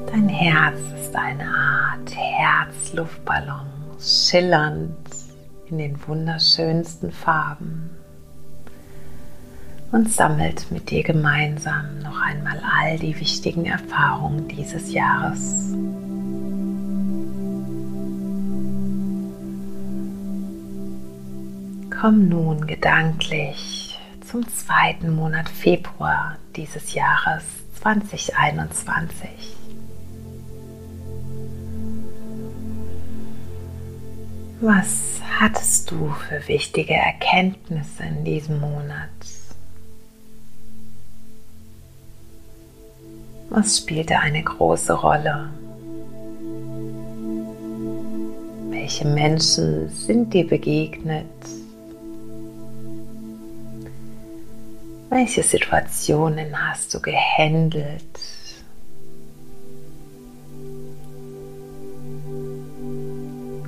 Dein 0.07 0.29
Herz 0.29 0.79
ist 1.01 1.17
eine 1.17 1.45
Art 1.45 2.15
Herzluftballon, 2.15 3.67
schillernd 3.99 4.97
in 5.69 5.79
den 5.79 6.07
wunderschönsten 6.07 7.13
Farben 7.13 7.91
und 9.93 10.11
sammelt 10.11 10.71
mit 10.71 10.91
dir 10.91 11.03
gemeinsam 11.03 11.99
noch 12.03 12.21
einmal 12.21 12.61
all 12.81 12.99
die 12.99 13.19
wichtigen 13.19 13.67
Erfahrungen 13.67 14.49
dieses 14.49 14.93
Jahres. 14.93 15.75
Komm 22.03 22.29
nun 22.29 22.67
gedanklich 22.67 23.97
zum 24.29 24.45
zweiten 24.49 25.15
Monat 25.15 25.49
Februar 25.49 26.37
dieses 26.57 26.95
Jahres 26.95 27.45
2021. 27.81 29.29
Was 34.61 35.21
hattest 35.38 35.93
du 35.93 36.12
für 36.29 36.49
wichtige 36.49 36.95
Erkenntnisse 36.95 38.03
in 38.03 38.25
diesem 38.25 38.59
Monat? 38.59 39.09
Was 43.49 43.79
spielte 43.79 44.19
eine 44.19 44.43
große 44.43 44.93
Rolle? 44.95 45.51
Welche 48.71 49.07
Menschen 49.07 49.88
sind 49.88 50.35
dir 50.35 50.49
begegnet? 50.49 51.62
Welche 55.14 55.42
Situationen 55.42 56.57
hast 56.57 56.94
du 56.94 56.98
gehandelt? 56.98 58.03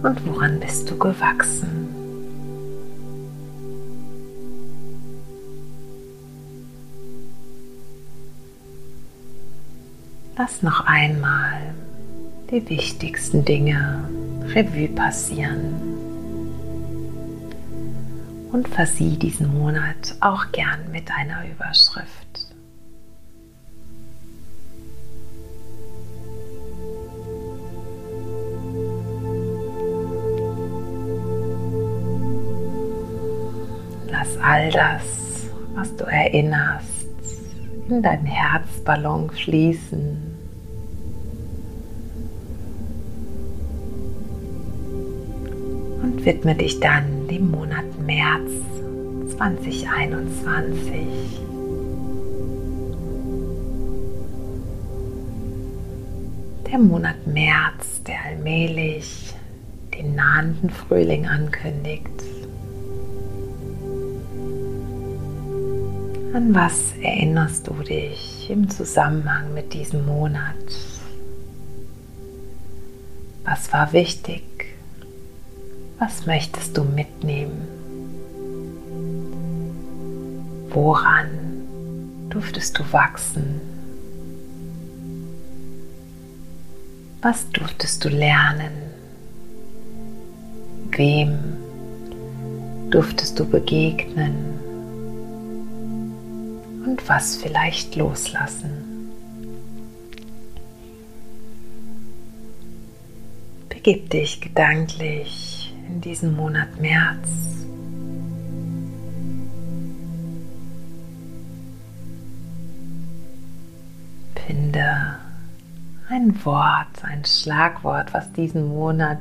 Und 0.02 0.26
woran 0.26 0.58
bist 0.58 0.88
du 0.88 0.96
gewachsen? 0.96 1.94
Lass 10.38 10.62
noch 10.62 10.86
einmal 10.86 11.74
die 12.50 12.66
wichtigsten 12.70 13.44
Dinge 13.44 14.08
Revue 14.54 14.88
passieren 14.88 15.93
und 18.54 18.68
versieh 18.68 19.16
diesen 19.16 19.52
Monat 19.58 20.14
auch 20.20 20.52
gern 20.52 20.92
mit 20.92 21.10
einer 21.10 21.42
Überschrift. 21.44 22.46
Lass 34.08 34.38
all 34.40 34.70
das, 34.70 35.50
was 35.74 35.96
du 35.96 36.04
erinnerst, 36.04 37.08
in 37.88 38.02
deinen 38.04 38.26
Herzballon 38.26 39.30
fließen. 39.30 40.16
Und 46.02 46.24
widme 46.24 46.54
dich 46.54 46.78
dann 46.78 47.26
dem 47.26 47.50
Monat 47.50 47.93
2021. 49.36 51.06
Der 56.70 56.78
Monat 56.78 57.26
März, 57.26 58.02
der 58.06 58.16
allmählich 58.26 59.34
den 59.92 60.14
nahenden 60.14 60.70
Frühling 60.70 61.26
ankündigt. 61.26 62.08
An 66.32 66.54
was 66.54 66.94
erinnerst 67.00 67.66
du 67.68 67.74
dich 67.74 68.48
im 68.50 68.68
Zusammenhang 68.68 69.52
mit 69.54 69.72
diesem 69.72 70.06
Monat? 70.06 70.54
Was 73.44 73.72
war 73.72 73.92
wichtig? 73.92 74.42
Was 75.98 76.26
möchtest 76.26 76.76
du 76.76 76.84
mitnehmen? 76.84 77.73
Woran 80.74 81.28
durftest 82.28 82.78
du 82.78 82.82
wachsen? 82.92 83.60
Was 87.22 87.48
durftest 87.50 88.04
du 88.04 88.10
lernen? 88.10 88.72
Wem 90.90 91.38
durftest 92.90 93.38
du 93.38 93.46
begegnen? 93.46 94.54
und 96.94 97.08
was 97.08 97.36
vielleicht 97.36 97.96
loslassen. 97.96 99.10
Begib 103.68 104.10
dich 104.10 104.40
gedanklich 104.40 105.74
in 105.88 106.00
diesen 106.00 106.36
Monat 106.36 106.80
März. 106.80 107.53
Wort, 116.44 117.02
ein 117.02 117.24
Schlagwort, 117.24 118.12
was 118.12 118.32
diesen 118.32 118.68
Monat 118.68 119.20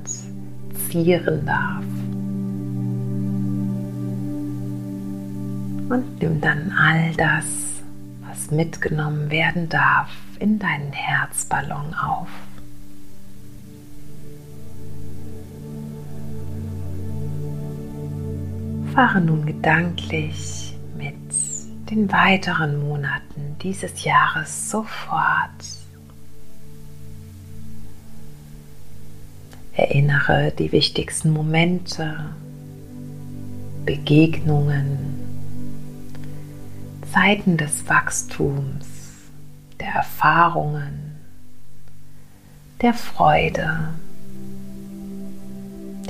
zieren 0.89 1.45
darf. 1.45 1.83
und 5.93 6.19
nimm 6.19 6.41
dann 6.41 6.71
all 6.71 7.13
das, 7.15 7.45
was 8.27 8.51
mitgenommen 8.51 9.29
werden 9.29 9.69
darf, 9.69 10.09
in 10.39 10.57
deinen 10.59 10.91
Herzballon 10.91 11.93
auf. 11.93 12.27
Fahre 18.93 19.21
nun 19.21 19.45
gedanklich 19.45 20.75
mit 20.97 21.15
den 21.89 22.11
weiteren 22.11 22.79
Monaten 22.79 23.57
dieses 23.61 24.03
Jahres 24.03 24.69
sofort. 24.69 25.82
Erinnere 29.75 30.53
die 30.57 30.71
wichtigsten 30.71 31.31
Momente, 31.31 32.15
Begegnungen, 33.85 34.97
Zeiten 37.11 37.57
des 37.57 37.87
Wachstums, 37.89 38.87
der 39.79 39.89
Erfahrungen, 39.89 41.15
der 42.81 42.93
Freude, 42.93 43.89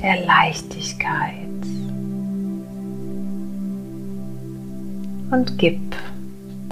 der 0.00 0.24
Leichtigkeit 0.26 1.34
und 5.30 5.58
gib 5.58 5.80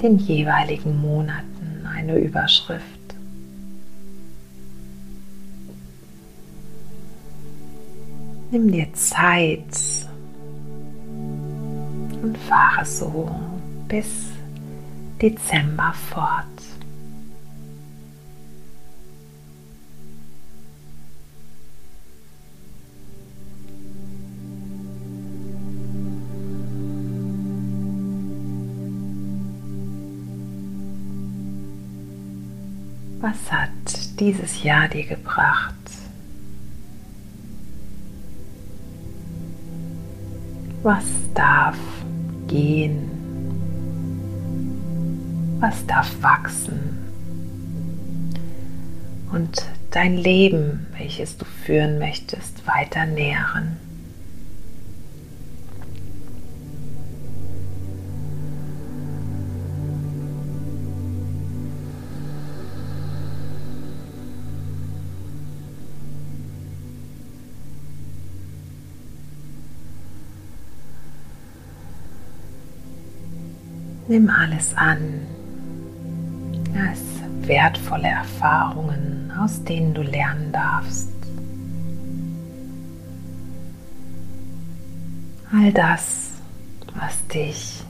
den 0.01 0.19
jeweiligen 0.19 1.01
Monaten 1.01 1.87
eine 1.91 2.17
Überschrift. 2.17 2.92
Nimm 8.53 8.71
dir 8.71 8.93
Zeit 8.93 9.65
und 12.21 12.37
fahre 12.37 12.85
so 12.85 13.35
bis 13.87 14.05
Dezember 15.19 15.91
fort. 16.11 16.45
Was 33.19 33.51
hat 33.51 34.19
dieses 34.19 34.61
Jahr 34.61 34.87
dir 34.89 35.07
gebracht? 35.07 36.02
Was 40.83 41.05
darf 41.33 41.77
gehen? 42.47 43.13
was 45.63 45.85
darf 45.87 46.11
wachsen 46.21 46.97
und 49.31 49.65
dein 49.91 50.17
Leben, 50.17 50.87
welches 50.97 51.37
du 51.37 51.45
führen 51.45 51.99
möchtest, 51.99 52.67
weiter 52.67 53.05
nähren. 53.05 53.77
Nimm 74.13 74.29
alles 74.29 74.77
an, 74.77 75.25
als 76.87 76.99
wertvolle 77.47 78.09
Erfahrungen, 78.09 79.33
aus 79.35 79.63
denen 79.63 79.95
du 79.95 80.03
lernen 80.03 80.51
darfst. 80.51 81.09
All 85.51 85.73
das, 85.73 86.29
was 86.93 87.25
dich 87.29 87.83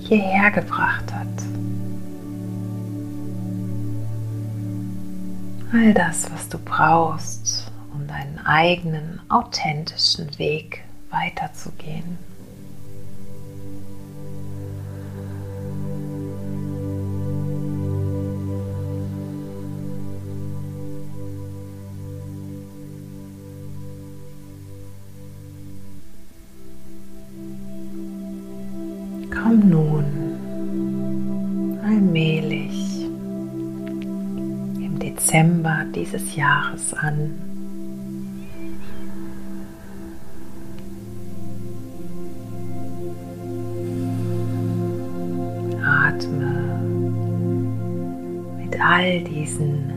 hierher 0.00 0.50
gebracht 0.50 1.14
hat. 1.14 1.28
All 5.72 5.94
das, 5.94 6.28
was 6.32 6.48
du 6.48 6.58
brauchst, 6.58 7.70
um 7.92 8.08
deinen 8.08 8.44
eigenen 8.44 9.20
authentischen 9.28 10.36
Weg 10.40 10.82
weiterzugehen. 11.10 12.18
Jahres 36.36 36.94
an. 36.94 37.30
Atme 45.82 46.78
mit 48.62 48.80
all 48.80 49.20
diesen 49.24 49.92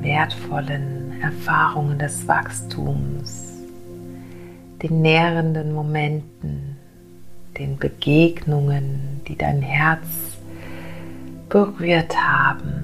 wertvollen 0.00 1.20
Erfahrungen 1.20 1.98
des 1.98 2.26
Wachstums, 2.28 3.52
den 4.82 5.02
nährenden 5.02 5.72
Momenten 5.72 6.76
den 7.58 7.78
Begegnungen, 7.78 9.20
die 9.28 9.36
dein 9.36 9.62
Herz 9.62 10.06
berührt 11.48 12.16
haben, 12.16 12.83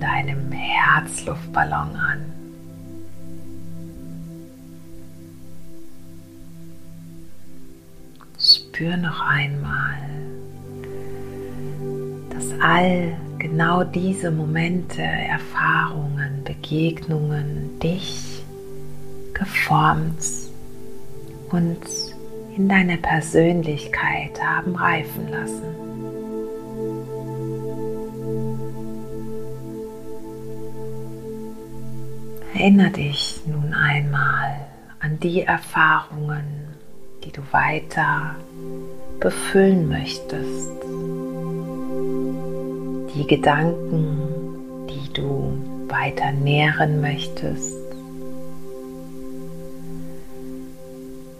in 0.00 0.06
deinem 0.06 0.52
Herzluftballon 0.52 1.94
an. 1.96 2.24
Spür 8.38 8.96
noch 8.96 9.20
einmal, 9.20 9.98
dass 12.30 12.46
all 12.62 13.14
genau 13.38 13.84
diese 13.84 14.30
Momente, 14.30 15.02
Erfahrungen, 15.02 16.44
Begegnungen 16.44 17.78
dich 17.80 18.42
geformt 19.34 20.24
und 21.50 21.80
in 22.56 22.68
deiner 22.68 22.96
Persönlichkeit 22.96 24.40
haben 24.42 24.74
reifen 24.74 25.28
lassen. 25.28 25.89
Erinnere 32.60 32.90
dich 32.90 33.40
nun 33.46 33.72
einmal 33.72 34.54
an 34.98 35.18
die 35.18 35.40
Erfahrungen, 35.40 36.44
die 37.24 37.32
du 37.32 37.40
weiter 37.52 38.36
befüllen 39.18 39.88
möchtest. 39.88 40.70
Die 43.14 43.26
Gedanken, 43.26 44.18
die 44.90 45.10
du 45.14 45.56
weiter 45.88 46.32
nähren 46.32 47.00
möchtest, 47.00 47.78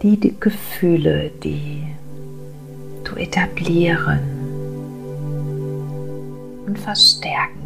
die, 0.00 0.16
die 0.16 0.40
Gefühle, 0.40 1.30
die 1.44 1.84
du 3.04 3.16
etablieren 3.16 4.20
und 6.66 6.78
verstärken 6.78 7.59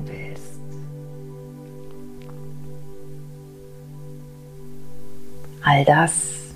All 5.67 5.83
das, 5.87 6.53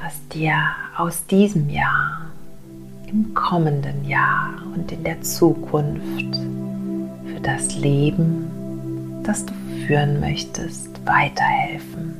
was 0.00 0.28
dir 0.28 0.54
aus 0.96 1.26
diesem 1.26 1.68
Jahr, 1.68 2.20
im 3.08 3.34
kommenden 3.34 4.08
Jahr 4.08 4.50
und 4.72 4.92
in 4.92 5.02
der 5.02 5.20
Zukunft 5.22 6.38
das 7.42 7.74
Leben, 7.74 9.20
das 9.24 9.44
du 9.44 9.52
führen 9.84 10.20
möchtest, 10.20 11.04
weiterhelfen. 11.04 12.14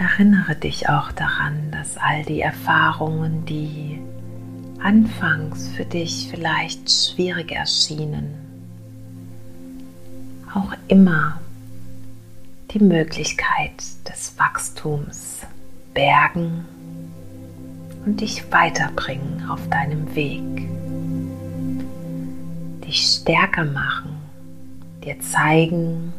Erinnere 0.00 0.56
dich 0.56 0.88
auch 0.88 1.12
daran, 1.12 1.70
dass 1.70 1.96
all 1.96 2.24
die 2.24 2.40
Erfahrungen, 2.40 3.44
die 3.46 4.00
anfangs 4.82 5.68
für 5.68 5.84
dich 5.84 6.26
vielleicht 6.28 6.90
schwierig 6.90 7.52
erschienen, 7.52 8.41
auch 10.54 10.72
immer 10.88 11.40
die 12.72 12.80
Möglichkeit 12.80 13.82
des 14.08 14.38
Wachstums 14.38 15.46
bergen 15.94 16.64
und 18.04 18.20
dich 18.20 18.50
weiterbringen 18.50 19.48
auf 19.48 19.68
deinem 19.68 20.14
Weg. 20.14 20.42
Dich 22.86 23.02
stärker 23.02 23.64
machen, 23.64 24.16
dir 25.04 25.20
zeigen, 25.20 26.12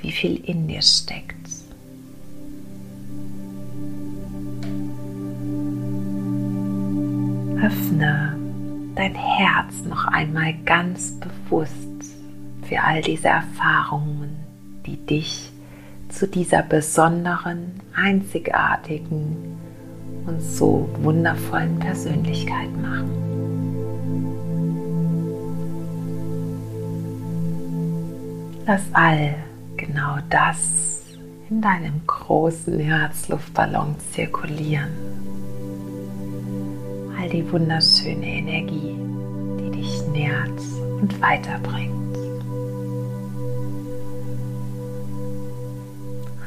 wie 0.00 0.12
viel 0.12 0.36
in 0.44 0.66
dir 0.66 0.82
steckt. 0.82 1.32
Öffne 7.62 8.36
dein 8.96 9.14
Herz 9.14 9.84
noch 9.84 10.06
einmal 10.06 10.54
ganz 10.64 11.12
bewusst 11.20 11.81
für 12.72 12.82
all 12.82 13.02
diese 13.02 13.28
Erfahrungen, 13.28 14.34
die 14.86 14.96
dich 14.96 15.52
zu 16.08 16.26
dieser 16.26 16.62
besonderen, 16.62 17.80
einzigartigen 17.94 19.58
und 20.26 20.40
so 20.40 20.88
wundervollen 21.02 21.78
Persönlichkeit 21.78 22.70
machen. 22.80 23.10
Lass 28.66 28.82
all 28.94 29.34
genau 29.76 30.16
das 30.30 31.18
in 31.50 31.60
deinem 31.60 32.00
großen 32.06 32.78
Herzluftballon 32.78 33.96
zirkulieren. 34.12 34.88
All 37.20 37.28
die 37.28 37.52
wunderschöne 37.52 38.26
Energie, 38.26 38.96
die 39.60 39.70
dich 39.70 40.06
nährt 40.08 40.58
und 41.02 41.20
weiterbringt. 41.20 41.92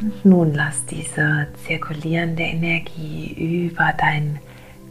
Und 0.06 0.24
nun 0.24 0.54
lass 0.54 0.86
diese 0.86 1.48
zirkulierende 1.66 2.44
Energie 2.44 3.66
über 3.66 3.92
dein 3.98 4.40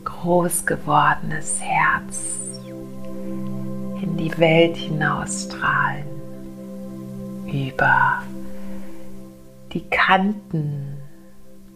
groß 0.03 0.67
gewordenes 0.67 1.61
Herz 1.61 2.41
in 4.03 4.17
die 4.17 4.37
Welt 4.39 4.77
hinausstrahlen, 4.77 6.05
über 7.47 8.25
die 9.73 9.89
Kanten 9.89 10.97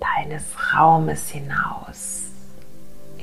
deines 0.00 0.42
Raumes 0.74 1.28
hinaus, 1.28 2.24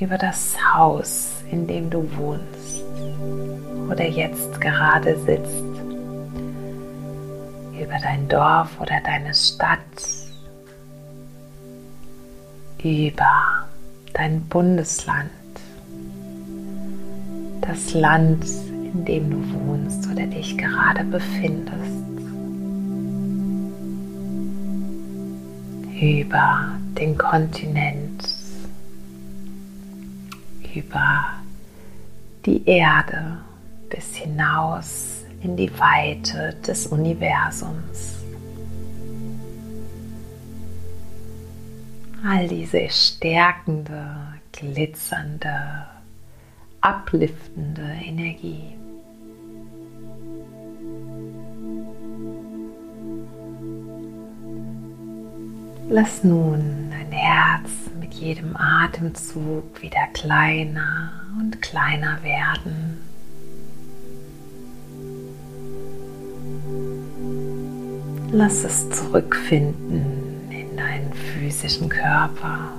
über 0.00 0.16
das 0.16 0.56
Haus, 0.72 1.44
in 1.50 1.66
dem 1.66 1.90
du 1.90 2.08
wohnst 2.16 2.82
oder 3.90 4.08
jetzt 4.08 4.62
gerade 4.62 5.14
sitzt 5.26 5.65
über 7.86 7.98
dein 8.00 8.28
Dorf 8.28 8.80
oder 8.80 9.00
deine 9.04 9.32
Stadt, 9.32 9.78
über 12.82 13.66
dein 14.12 14.40
Bundesland, 14.48 15.30
das 17.60 17.94
Land, 17.94 18.44
in 18.92 19.04
dem 19.04 19.30
du 19.30 19.52
wohnst 19.52 20.08
oder 20.10 20.26
dich 20.26 20.58
gerade 20.58 21.04
befindest, 21.04 21.76
über 26.00 26.68
den 26.98 27.16
Kontinent, 27.16 28.28
über 30.74 31.26
die 32.44 32.66
Erde 32.68 33.38
bis 33.90 34.16
hinaus 34.16 35.15
in 35.42 35.56
die 35.56 35.70
Weite 35.78 36.54
des 36.66 36.86
Universums. 36.86 38.16
All 42.24 42.48
diese 42.48 42.88
stärkende, 42.90 44.16
glitzernde, 44.52 45.86
abliftende 46.80 47.88
Energie. 48.04 48.74
Lass 55.88 56.24
nun 56.24 56.90
dein 56.90 57.12
Herz 57.12 57.70
mit 58.00 58.14
jedem 58.14 58.56
Atemzug 58.56 59.80
wieder 59.80 60.08
kleiner 60.14 61.12
und 61.38 61.62
kleiner 61.62 62.20
werden. 62.24 63.05
Lass 68.32 68.64
es 68.64 68.90
zurückfinden 68.90 70.50
in 70.50 70.76
deinen 70.76 71.12
physischen 71.12 71.88
Körper. 71.88 72.72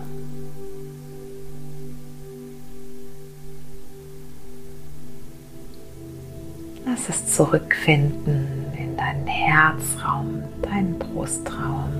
Lass 6.85 7.09
es 7.09 7.33
zurückfinden 7.33 8.47
in 8.77 8.97
deinen 8.97 9.25
Herzraum, 9.25 10.43
deinen 10.61 10.99
Brustraum. 10.99 11.91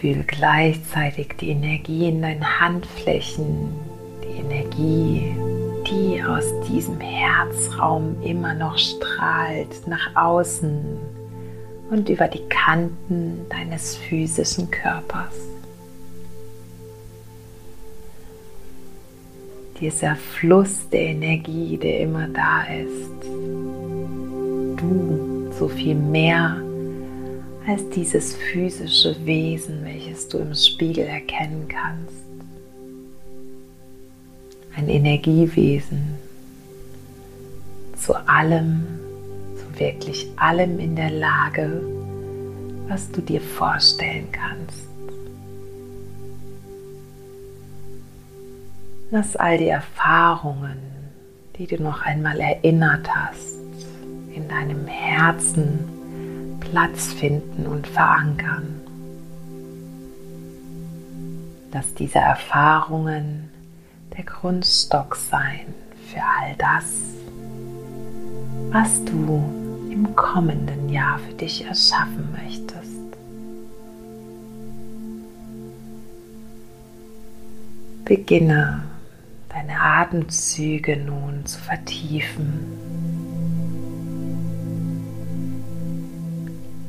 Fühl 0.00 0.24
gleichzeitig 0.26 1.34
die 1.40 1.50
Energie 1.50 2.08
in 2.08 2.22
deinen 2.22 2.60
Handflächen, 2.60 3.68
die 4.24 4.40
Energie 4.40 5.36
die 5.92 6.22
aus 6.22 6.44
diesem 6.68 6.98
Herzraum 7.00 8.16
immer 8.22 8.54
noch 8.54 8.78
strahlt 8.78 9.86
nach 9.86 10.16
außen 10.16 10.98
und 11.90 12.08
über 12.08 12.28
die 12.28 12.42
Kanten 12.48 13.46
deines 13.50 13.96
physischen 13.96 14.70
Körpers. 14.70 15.34
Dieser 19.80 20.16
Fluss 20.16 20.88
der 20.90 21.08
Energie, 21.08 21.76
der 21.76 22.00
immer 22.00 22.28
da 22.28 22.62
ist. 22.62 23.10
du 24.76 25.52
so 25.58 25.68
viel 25.68 25.94
mehr 25.94 26.62
als 27.66 27.88
dieses 27.90 28.34
physische 28.34 29.14
Wesen, 29.24 29.84
welches 29.84 30.26
du 30.28 30.38
im 30.38 30.54
Spiegel 30.54 31.04
erkennen 31.04 31.68
kannst. 31.68 32.31
Ein 34.76 34.88
Energiewesen 34.88 36.18
zu 37.96 38.14
allem, 38.26 38.86
zu 39.56 39.78
wirklich 39.78 40.28
allem 40.36 40.78
in 40.78 40.96
der 40.96 41.10
Lage, 41.10 41.82
was 42.88 43.10
du 43.12 43.20
dir 43.20 43.40
vorstellen 43.40 44.28
kannst. 44.32 44.88
Lass 49.10 49.36
all 49.36 49.58
die 49.58 49.68
Erfahrungen, 49.68 50.78
die 51.58 51.66
du 51.66 51.82
noch 51.82 52.02
einmal 52.02 52.40
erinnert 52.40 53.14
hast, 53.14 53.58
in 54.34 54.48
deinem 54.48 54.86
Herzen 54.86 56.58
Platz 56.60 57.12
finden 57.12 57.66
und 57.66 57.86
verankern. 57.86 58.80
Lass 61.72 61.92
diese 61.94 62.18
Erfahrungen 62.18 63.41
der 64.16 64.24
Grundstock 64.24 65.16
sein 65.16 65.74
für 66.10 66.20
all 66.20 66.54
das, 66.58 66.84
was 68.70 69.04
du 69.04 69.42
im 69.90 70.14
kommenden 70.16 70.88
Jahr 70.88 71.18
für 71.18 71.34
dich 71.34 71.64
erschaffen 71.64 72.28
möchtest. 72.32 72.90
Beginne 78.04 78.82
deine 79.48 79.80
Atemzüge 79.80 80.96
nun 80.96 81.46
zu 81.46 81.58
vertiefen. 81.60 82.66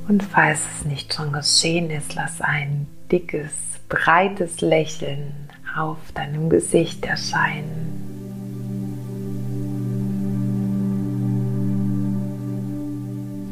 Und 0.08 0.24
falls 0.24 0.62
es 0.78 0.86
nicht 0.86 1.14
schon 1.14 1.32
geschehen 1.32 1.90
ist, 1.90 2.16
lass 2.16 2.42
ein 2.42 2.88
dickes, 3.10 3.54
breites 3.88 4.62
Lächeln 4.62 5.43
auf 5.76 5.98
deinem 6.14 6.50
Gesicht 6.50 7.06
erscheinen. 7.06 7.90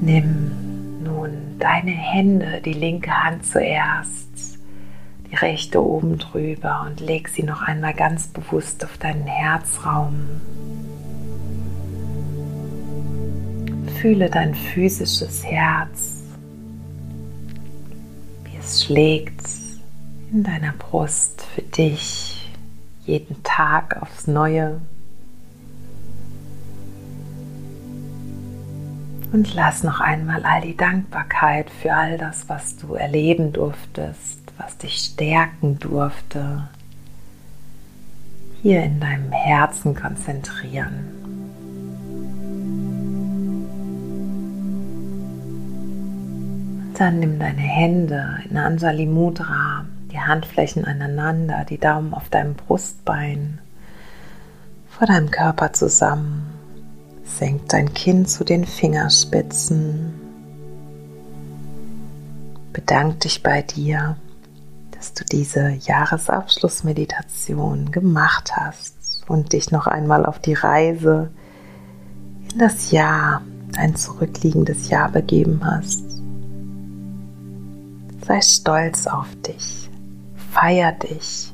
Nimm 0.01 1.03
nun 1.03 1.31
deine 1.59 1.91
Hände, 1.91 2.61
die 2.63 2.73
linke 2.73 3.11
Hand 3.11 3.45
zuerst 3.45 4.31
die 5.31 5.35
rechte 5.35 5.81
oben 5.81 6.17
drüber 6.17 6.85
und 6.85 6.99
leg 6.99 7.29
sie 7.29 7.43
noch 7.43 7.61
einmal 7.61 7.93
ganz 7.93 8.27
bewusst 8.27 8.83
auf 8.83 8.97
deinen 8.97 9.25
Herzraum. 9.25 10.27
Fühle 14.01 14.29
dein 14.29 14.53
physisches 14.53 15.45
Herz, 15.45 16.23
wie 18.43 18.57
es 18.57 18.83
schlägt 18.83 19.60
in 20.31 20.43
deiner 20.43 20.71
Brust 20.73 21.41
für 21.41 21.61
dich 21.61 22.49
jeden 23.05 23.43
Tag 23.43 24.01
aufs 24.01 24.27
Neue. 24.27 24.79
Und 29.33 29.53
lass 29.53 29.83
noch 29.83 29.99
einmal 29.99 30.43
all 30.43 30.61
die 30.61 30.75
Dankbarkeit 30.75 31.69
für 31.69 31.93
all 31.93 32.17
das, 32.17 32.49
was 32.49 32.77
du 32.77 32.95
erleben 32.95 33.53
durftest, 33.53 34.39
was 34.57 34.77
dich 34.77 34.97
stärken 34.97 35.79
durfte, 35.79 36.67
hier 38.61 38.83
in 38.83 38.99
deinem 38.99 39.31
Herzen 39.31 39.95
konzentrieren. 39.95 41.05
Und 46.87 46.99
dann 46.99 47.19
nimm 47.19 47.39
deine 47.39 47.61
Hände 47.61 48.39
in 48.49 48.57
Anjali 48.57 49.05
Mudra, 49.05 49.85
die 50.11 50.19
Handflächen 50.19 50.85
aneinander, 50.85 51.65
die 51.67 51.77
Daumen 51.77 52.13
auf 52.13 52.29
deinem 52.29 52.55
Brustbein, 52.55 53.59
vor 54.89 55.07
deinem 55.07 55.31
Körper 55.31 55.73
zusammen. 55.73 56.47
Senk 57.23 57.69
dein 57.69 57.93
Kinn 57.93 58.25
zu 58.25 58.43
den 58.43 58.65
Fingerspitzen. 58.65 60.13
Bedank 62.73 63.21
dich 63.21 63.41
bei 63.41 63.61
dir 63.61 64.17
dass 65.01 65.13
du 65.15 65.25
diese 65.25 65.71
Jahresabschlussmeditation 65.81 67.91
gemacht 67.91 68.55
hast 68.55 69.23
und 69.27 69.51
dich 69.51 69.71
noch 69.71 69.87
einmal 69.87 70.27
auf 70.27 70.37
die 70.37 70.53
Reise 70.53 71.31
in 72.51 72.59
das 72.59 72.91
Jahr, 72.91 73.41
dein 73.71 73.95
zurückliegendes 73.95 74.89
Jahr 74.89 75.09
begeben 75.09 75.65
hast. 75.65 76.03
Sei 78.27 78.41
stolz 78.41 79.07
auf 79.07 79.25
dich, 79.41 79.80
feier 80.51 80.91
dich, 80.91 81.53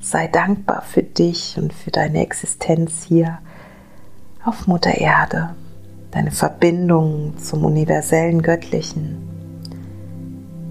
sei 0.00 0.28
dankbar 0.28 0.82
für 0.82 1.02
dich 1.02 1.56
und 1.56 1.72
für 1.72 1.90
deine 1.90 2.20
Existenz 2.20 3.04
hier 3.04 3.38
auf 4.44 4.66
Mutter 4.66 4.94
Erde, 4.94 5.54
deine 6.10 6.30
Verbindung 6.30 7.38
zum 7.38 7.64
universellen 7.64 8.42
Göttlichen. 8.42 9.18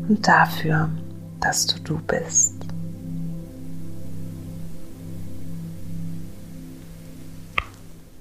Und 0.07 0.27
dafür, 0.27 0.89
dass 1.39 1.65
du 1.65 1.79
du 1.79 1.99
bist. 1.99 2.53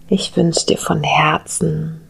Ich 0.08 0.36
wünsche 0.36 0.66
dir 0.66 0.78
von 0.78 1.02
Herzen, 1.02 2.00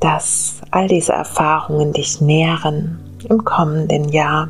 dass 0.00 0.60
all 0.70 0.88
diese 0.88 1.12
Erfahrungen 1.12 1.92
dich 1.92 2.20
nähren 2.20 2.98
im 3.28 3.44
kommenden 3.44 4.08
Jahr, 4.10 4.48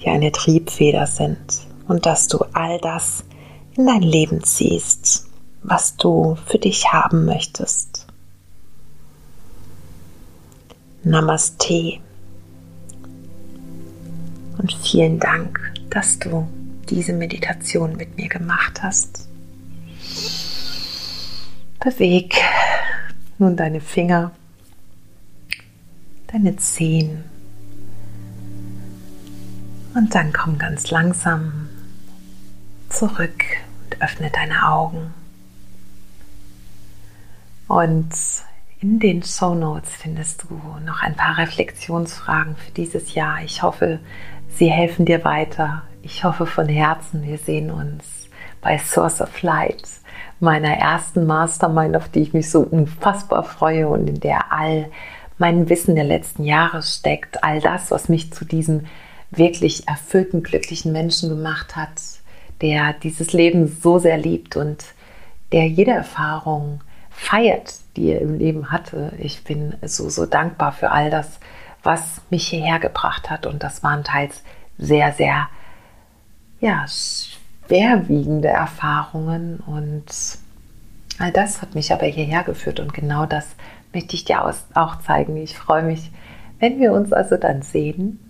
die 0.00 0.08
eine 0.08 0.32
Triebfeder 0.32 1.06
sind 1.06 1.66
und 1.86 2.06
dass 2.06 2.28
du 2.28 2.38
all 2.52 2.78
das 2.80 3.24
in 3.76 3.86
dein 3.86 4.02
Leben 4.02 4.42
ziehst, 4.44 5.26
was 5.62 5.96
du 5.96 6.36
für 6.46 6.58
dich 6.58 6.92
haben 6.92 7.24
möchtest. 7.24 8.06
Namaste. 11.02 12.00
Und 14.58 14.72
vielen 14.82 15.20
Dank, 15.20 15.58
dass 15.90 16.18
du 16.18 16.48
diese 16.88 17.12
Meditation 17.12 17.96
mit 17.96 18.16
mir 18.16 18.28
gemacht 18.28 18.82
hast. 18.82 19.28
Beweg 21.80 22.34
nun 23.38 23.56
deine 23.56 23.80
Finger, 23.80 24.32
deine 26.26 26.56
Zehen 26.56 27.24
und 29.98 30.14
dann 30.14 30.32
komm 30.32 30.58
ganz 30.58 30.92
langsam 30.92 31.68
zurück 32.88 33.44
und 33.82 34.00
öffne 34.00 34.30
deine 34.30 34.64
Augen. 34.68 35.12
Und 37.66 38.08
in 38.80 39.00
den 39.00 39.24
Show 39.24 39.56
Notes 39.56 39.90
findest 39.90 40.44
du 40.44 40.60
noch 40.86 41.02
ein 41.02 41.16
paar 41.16 41.36
Reflexionsfragen 41.36 42.54
für 42.54 42.70
dieses 42.70 43.14
Jahr. 43.14 43.42
Ich 43.42 43.64
hoffe, 43.64 43.98
sie 44.48 44.70
helfen 44.70 45.04
dir 45.04 45.24
weiter. 45.24 45.82
Ich 46.02 46.22
hoffe 46.22 46.46
von 46.46 46.68
Herzen, 46.68 47.24
wir 47.24 47.38
sehen 47.38 47.72
uns 47.72 48.04
bei 48.60 48.78
Source 48.78 49.20
of 49.20 49.42
Light, 49.42 49.82
meiner 50.38 50.74
ersten 50.74 51.26
Mastermind, 51.26 51.96
auf 51.96 52.08
die 52.08 52.20
ich 52.20 52.32
mich 52.32 52.50
so 52.50 52.60
unfassbar 52.60 53.42
freue 53.42 53.88
und 53.88 54.06
in 54.06 54.20
der 54.20 54.52
all 54.52 54.90
mein 55.38 55.68
Wissen 55.68 55.96
der 55.96 56.04
letzten 56.04 56.44
Jahre 56.44 56.84
steckt, 56.84 57.42
all 57.42 57.60
das, 57.60 57.90
was 57.90 58.08
mich 58.08 58.32
zu 58.32 58.44
diesem 58.44 58.86
wirklich 59.30 59.86
erfüllten, 59.88 60.42
glücklichen 60.42 60.92
Menschen 60.92 61.28
gemacht 61.28 61.76
hat, 61.76 62.00
der 62.60 62.92
dieses 62.94 63.32
Leben 63.32 63.68
so 63.68 63.98
sehr 63.98 64.18
liebt 64.18 64.56
und 64.56 64.84
der 65.52 65.66
jede 65.66 65.92
Erfahrung 65.92 66.80
feiert, 67.10 67.74
die 67.96 68.12
er 68.12 68.20
im 68.20 68.38
Leben 68.38 68.70
hatte. 68.70 69.12
Ich 69.18 69.44
bin 69.44 69.74
so, 69.82 70.08
so 70.08 70.26
dankbar 70.26 70.72
für 70.72 70.90
all 70.90 71.10
das, 71.10 71.40
was 71.82 72.20
mich 72.30 72.48
hierher 72.48 72.78
gebracht 72.78 73.30
hat. 73.30 73.46
Und 73.46 73.62
das 73.62 73.82
waren 73.82 74.04
teils 74.04 74.42
sehr, 74.78 75.12
sehr, 75.12 75.48
ja, 76.60 76.84
schwerwiegende 76.86 78.48
Erfahrungen. 78.48 79.60
Und 79.66 80.06
all 81.18 81.32
das 81.32 81.62
hat 81.62 81.74
mich 81.74 81.92
aber 81.92 82.06
hierher 82.06 82.44
geführt. 82.44 82.80
Und 82.80 82.92
genau 82.92 83.26
das 83.26 83.46
möchte 83.92 84.14
ich 84.14 84.24
dir 84.24 84.44
auch 84.44 85.02
zeigen. 85.02 85.36
Ich 85.36 85.56
freue 85.56 85.82
mich, 85.82 86.10
wenn 86.60 86.78
wir 86.80 86.92
uns 86.92 87.12
also 87.12 87.36
dann 87.36 87.62
sehen 87.62 88.20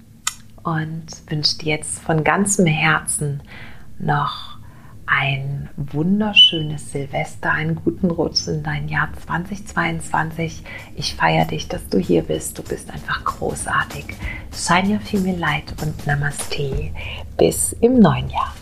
und 0.77 1.07
wünsche 1.29 1.59
dir 1.59 1.77
jetzt 1.77 1.99
von 1.99 2.25
ganzem 2.25 2.67
Herzen 2.67 3.43
noch 3.99 4.59
ein 5.07 5.71
wunderschönes 5.77 6.93
Silvester, 6.93 7.51
einen 7.51 7.77
guten 7.77 8.11
Rutsch 8.11 8.47
in 8.47 8.63
dein 8.63 8.89
Jahr 8.89 9.09
2022. 9.25 10.63
Ich 10.97 11.15
feiere 11.15 11.47
dich, 11.47 11.69
dass 11.69 11.89
du 11.89 11.99
hier 11.99 12.23
bist. 12.23 12.59
Du 12.59 12.63
bist 12.63 12.91
einfach 12.91 13.25
großartig. 13.25 14.05
Shine 14.53 14.95
your 14.95 15.01
female 15.01 15.39
light 15.39 15.75
und 15.83 16.07
Namaste. 16.07 16.91
Bis 17.39 17.73
im 17.81 18.01
neuen 18.01 18.29
Jahr. 18.29 18.53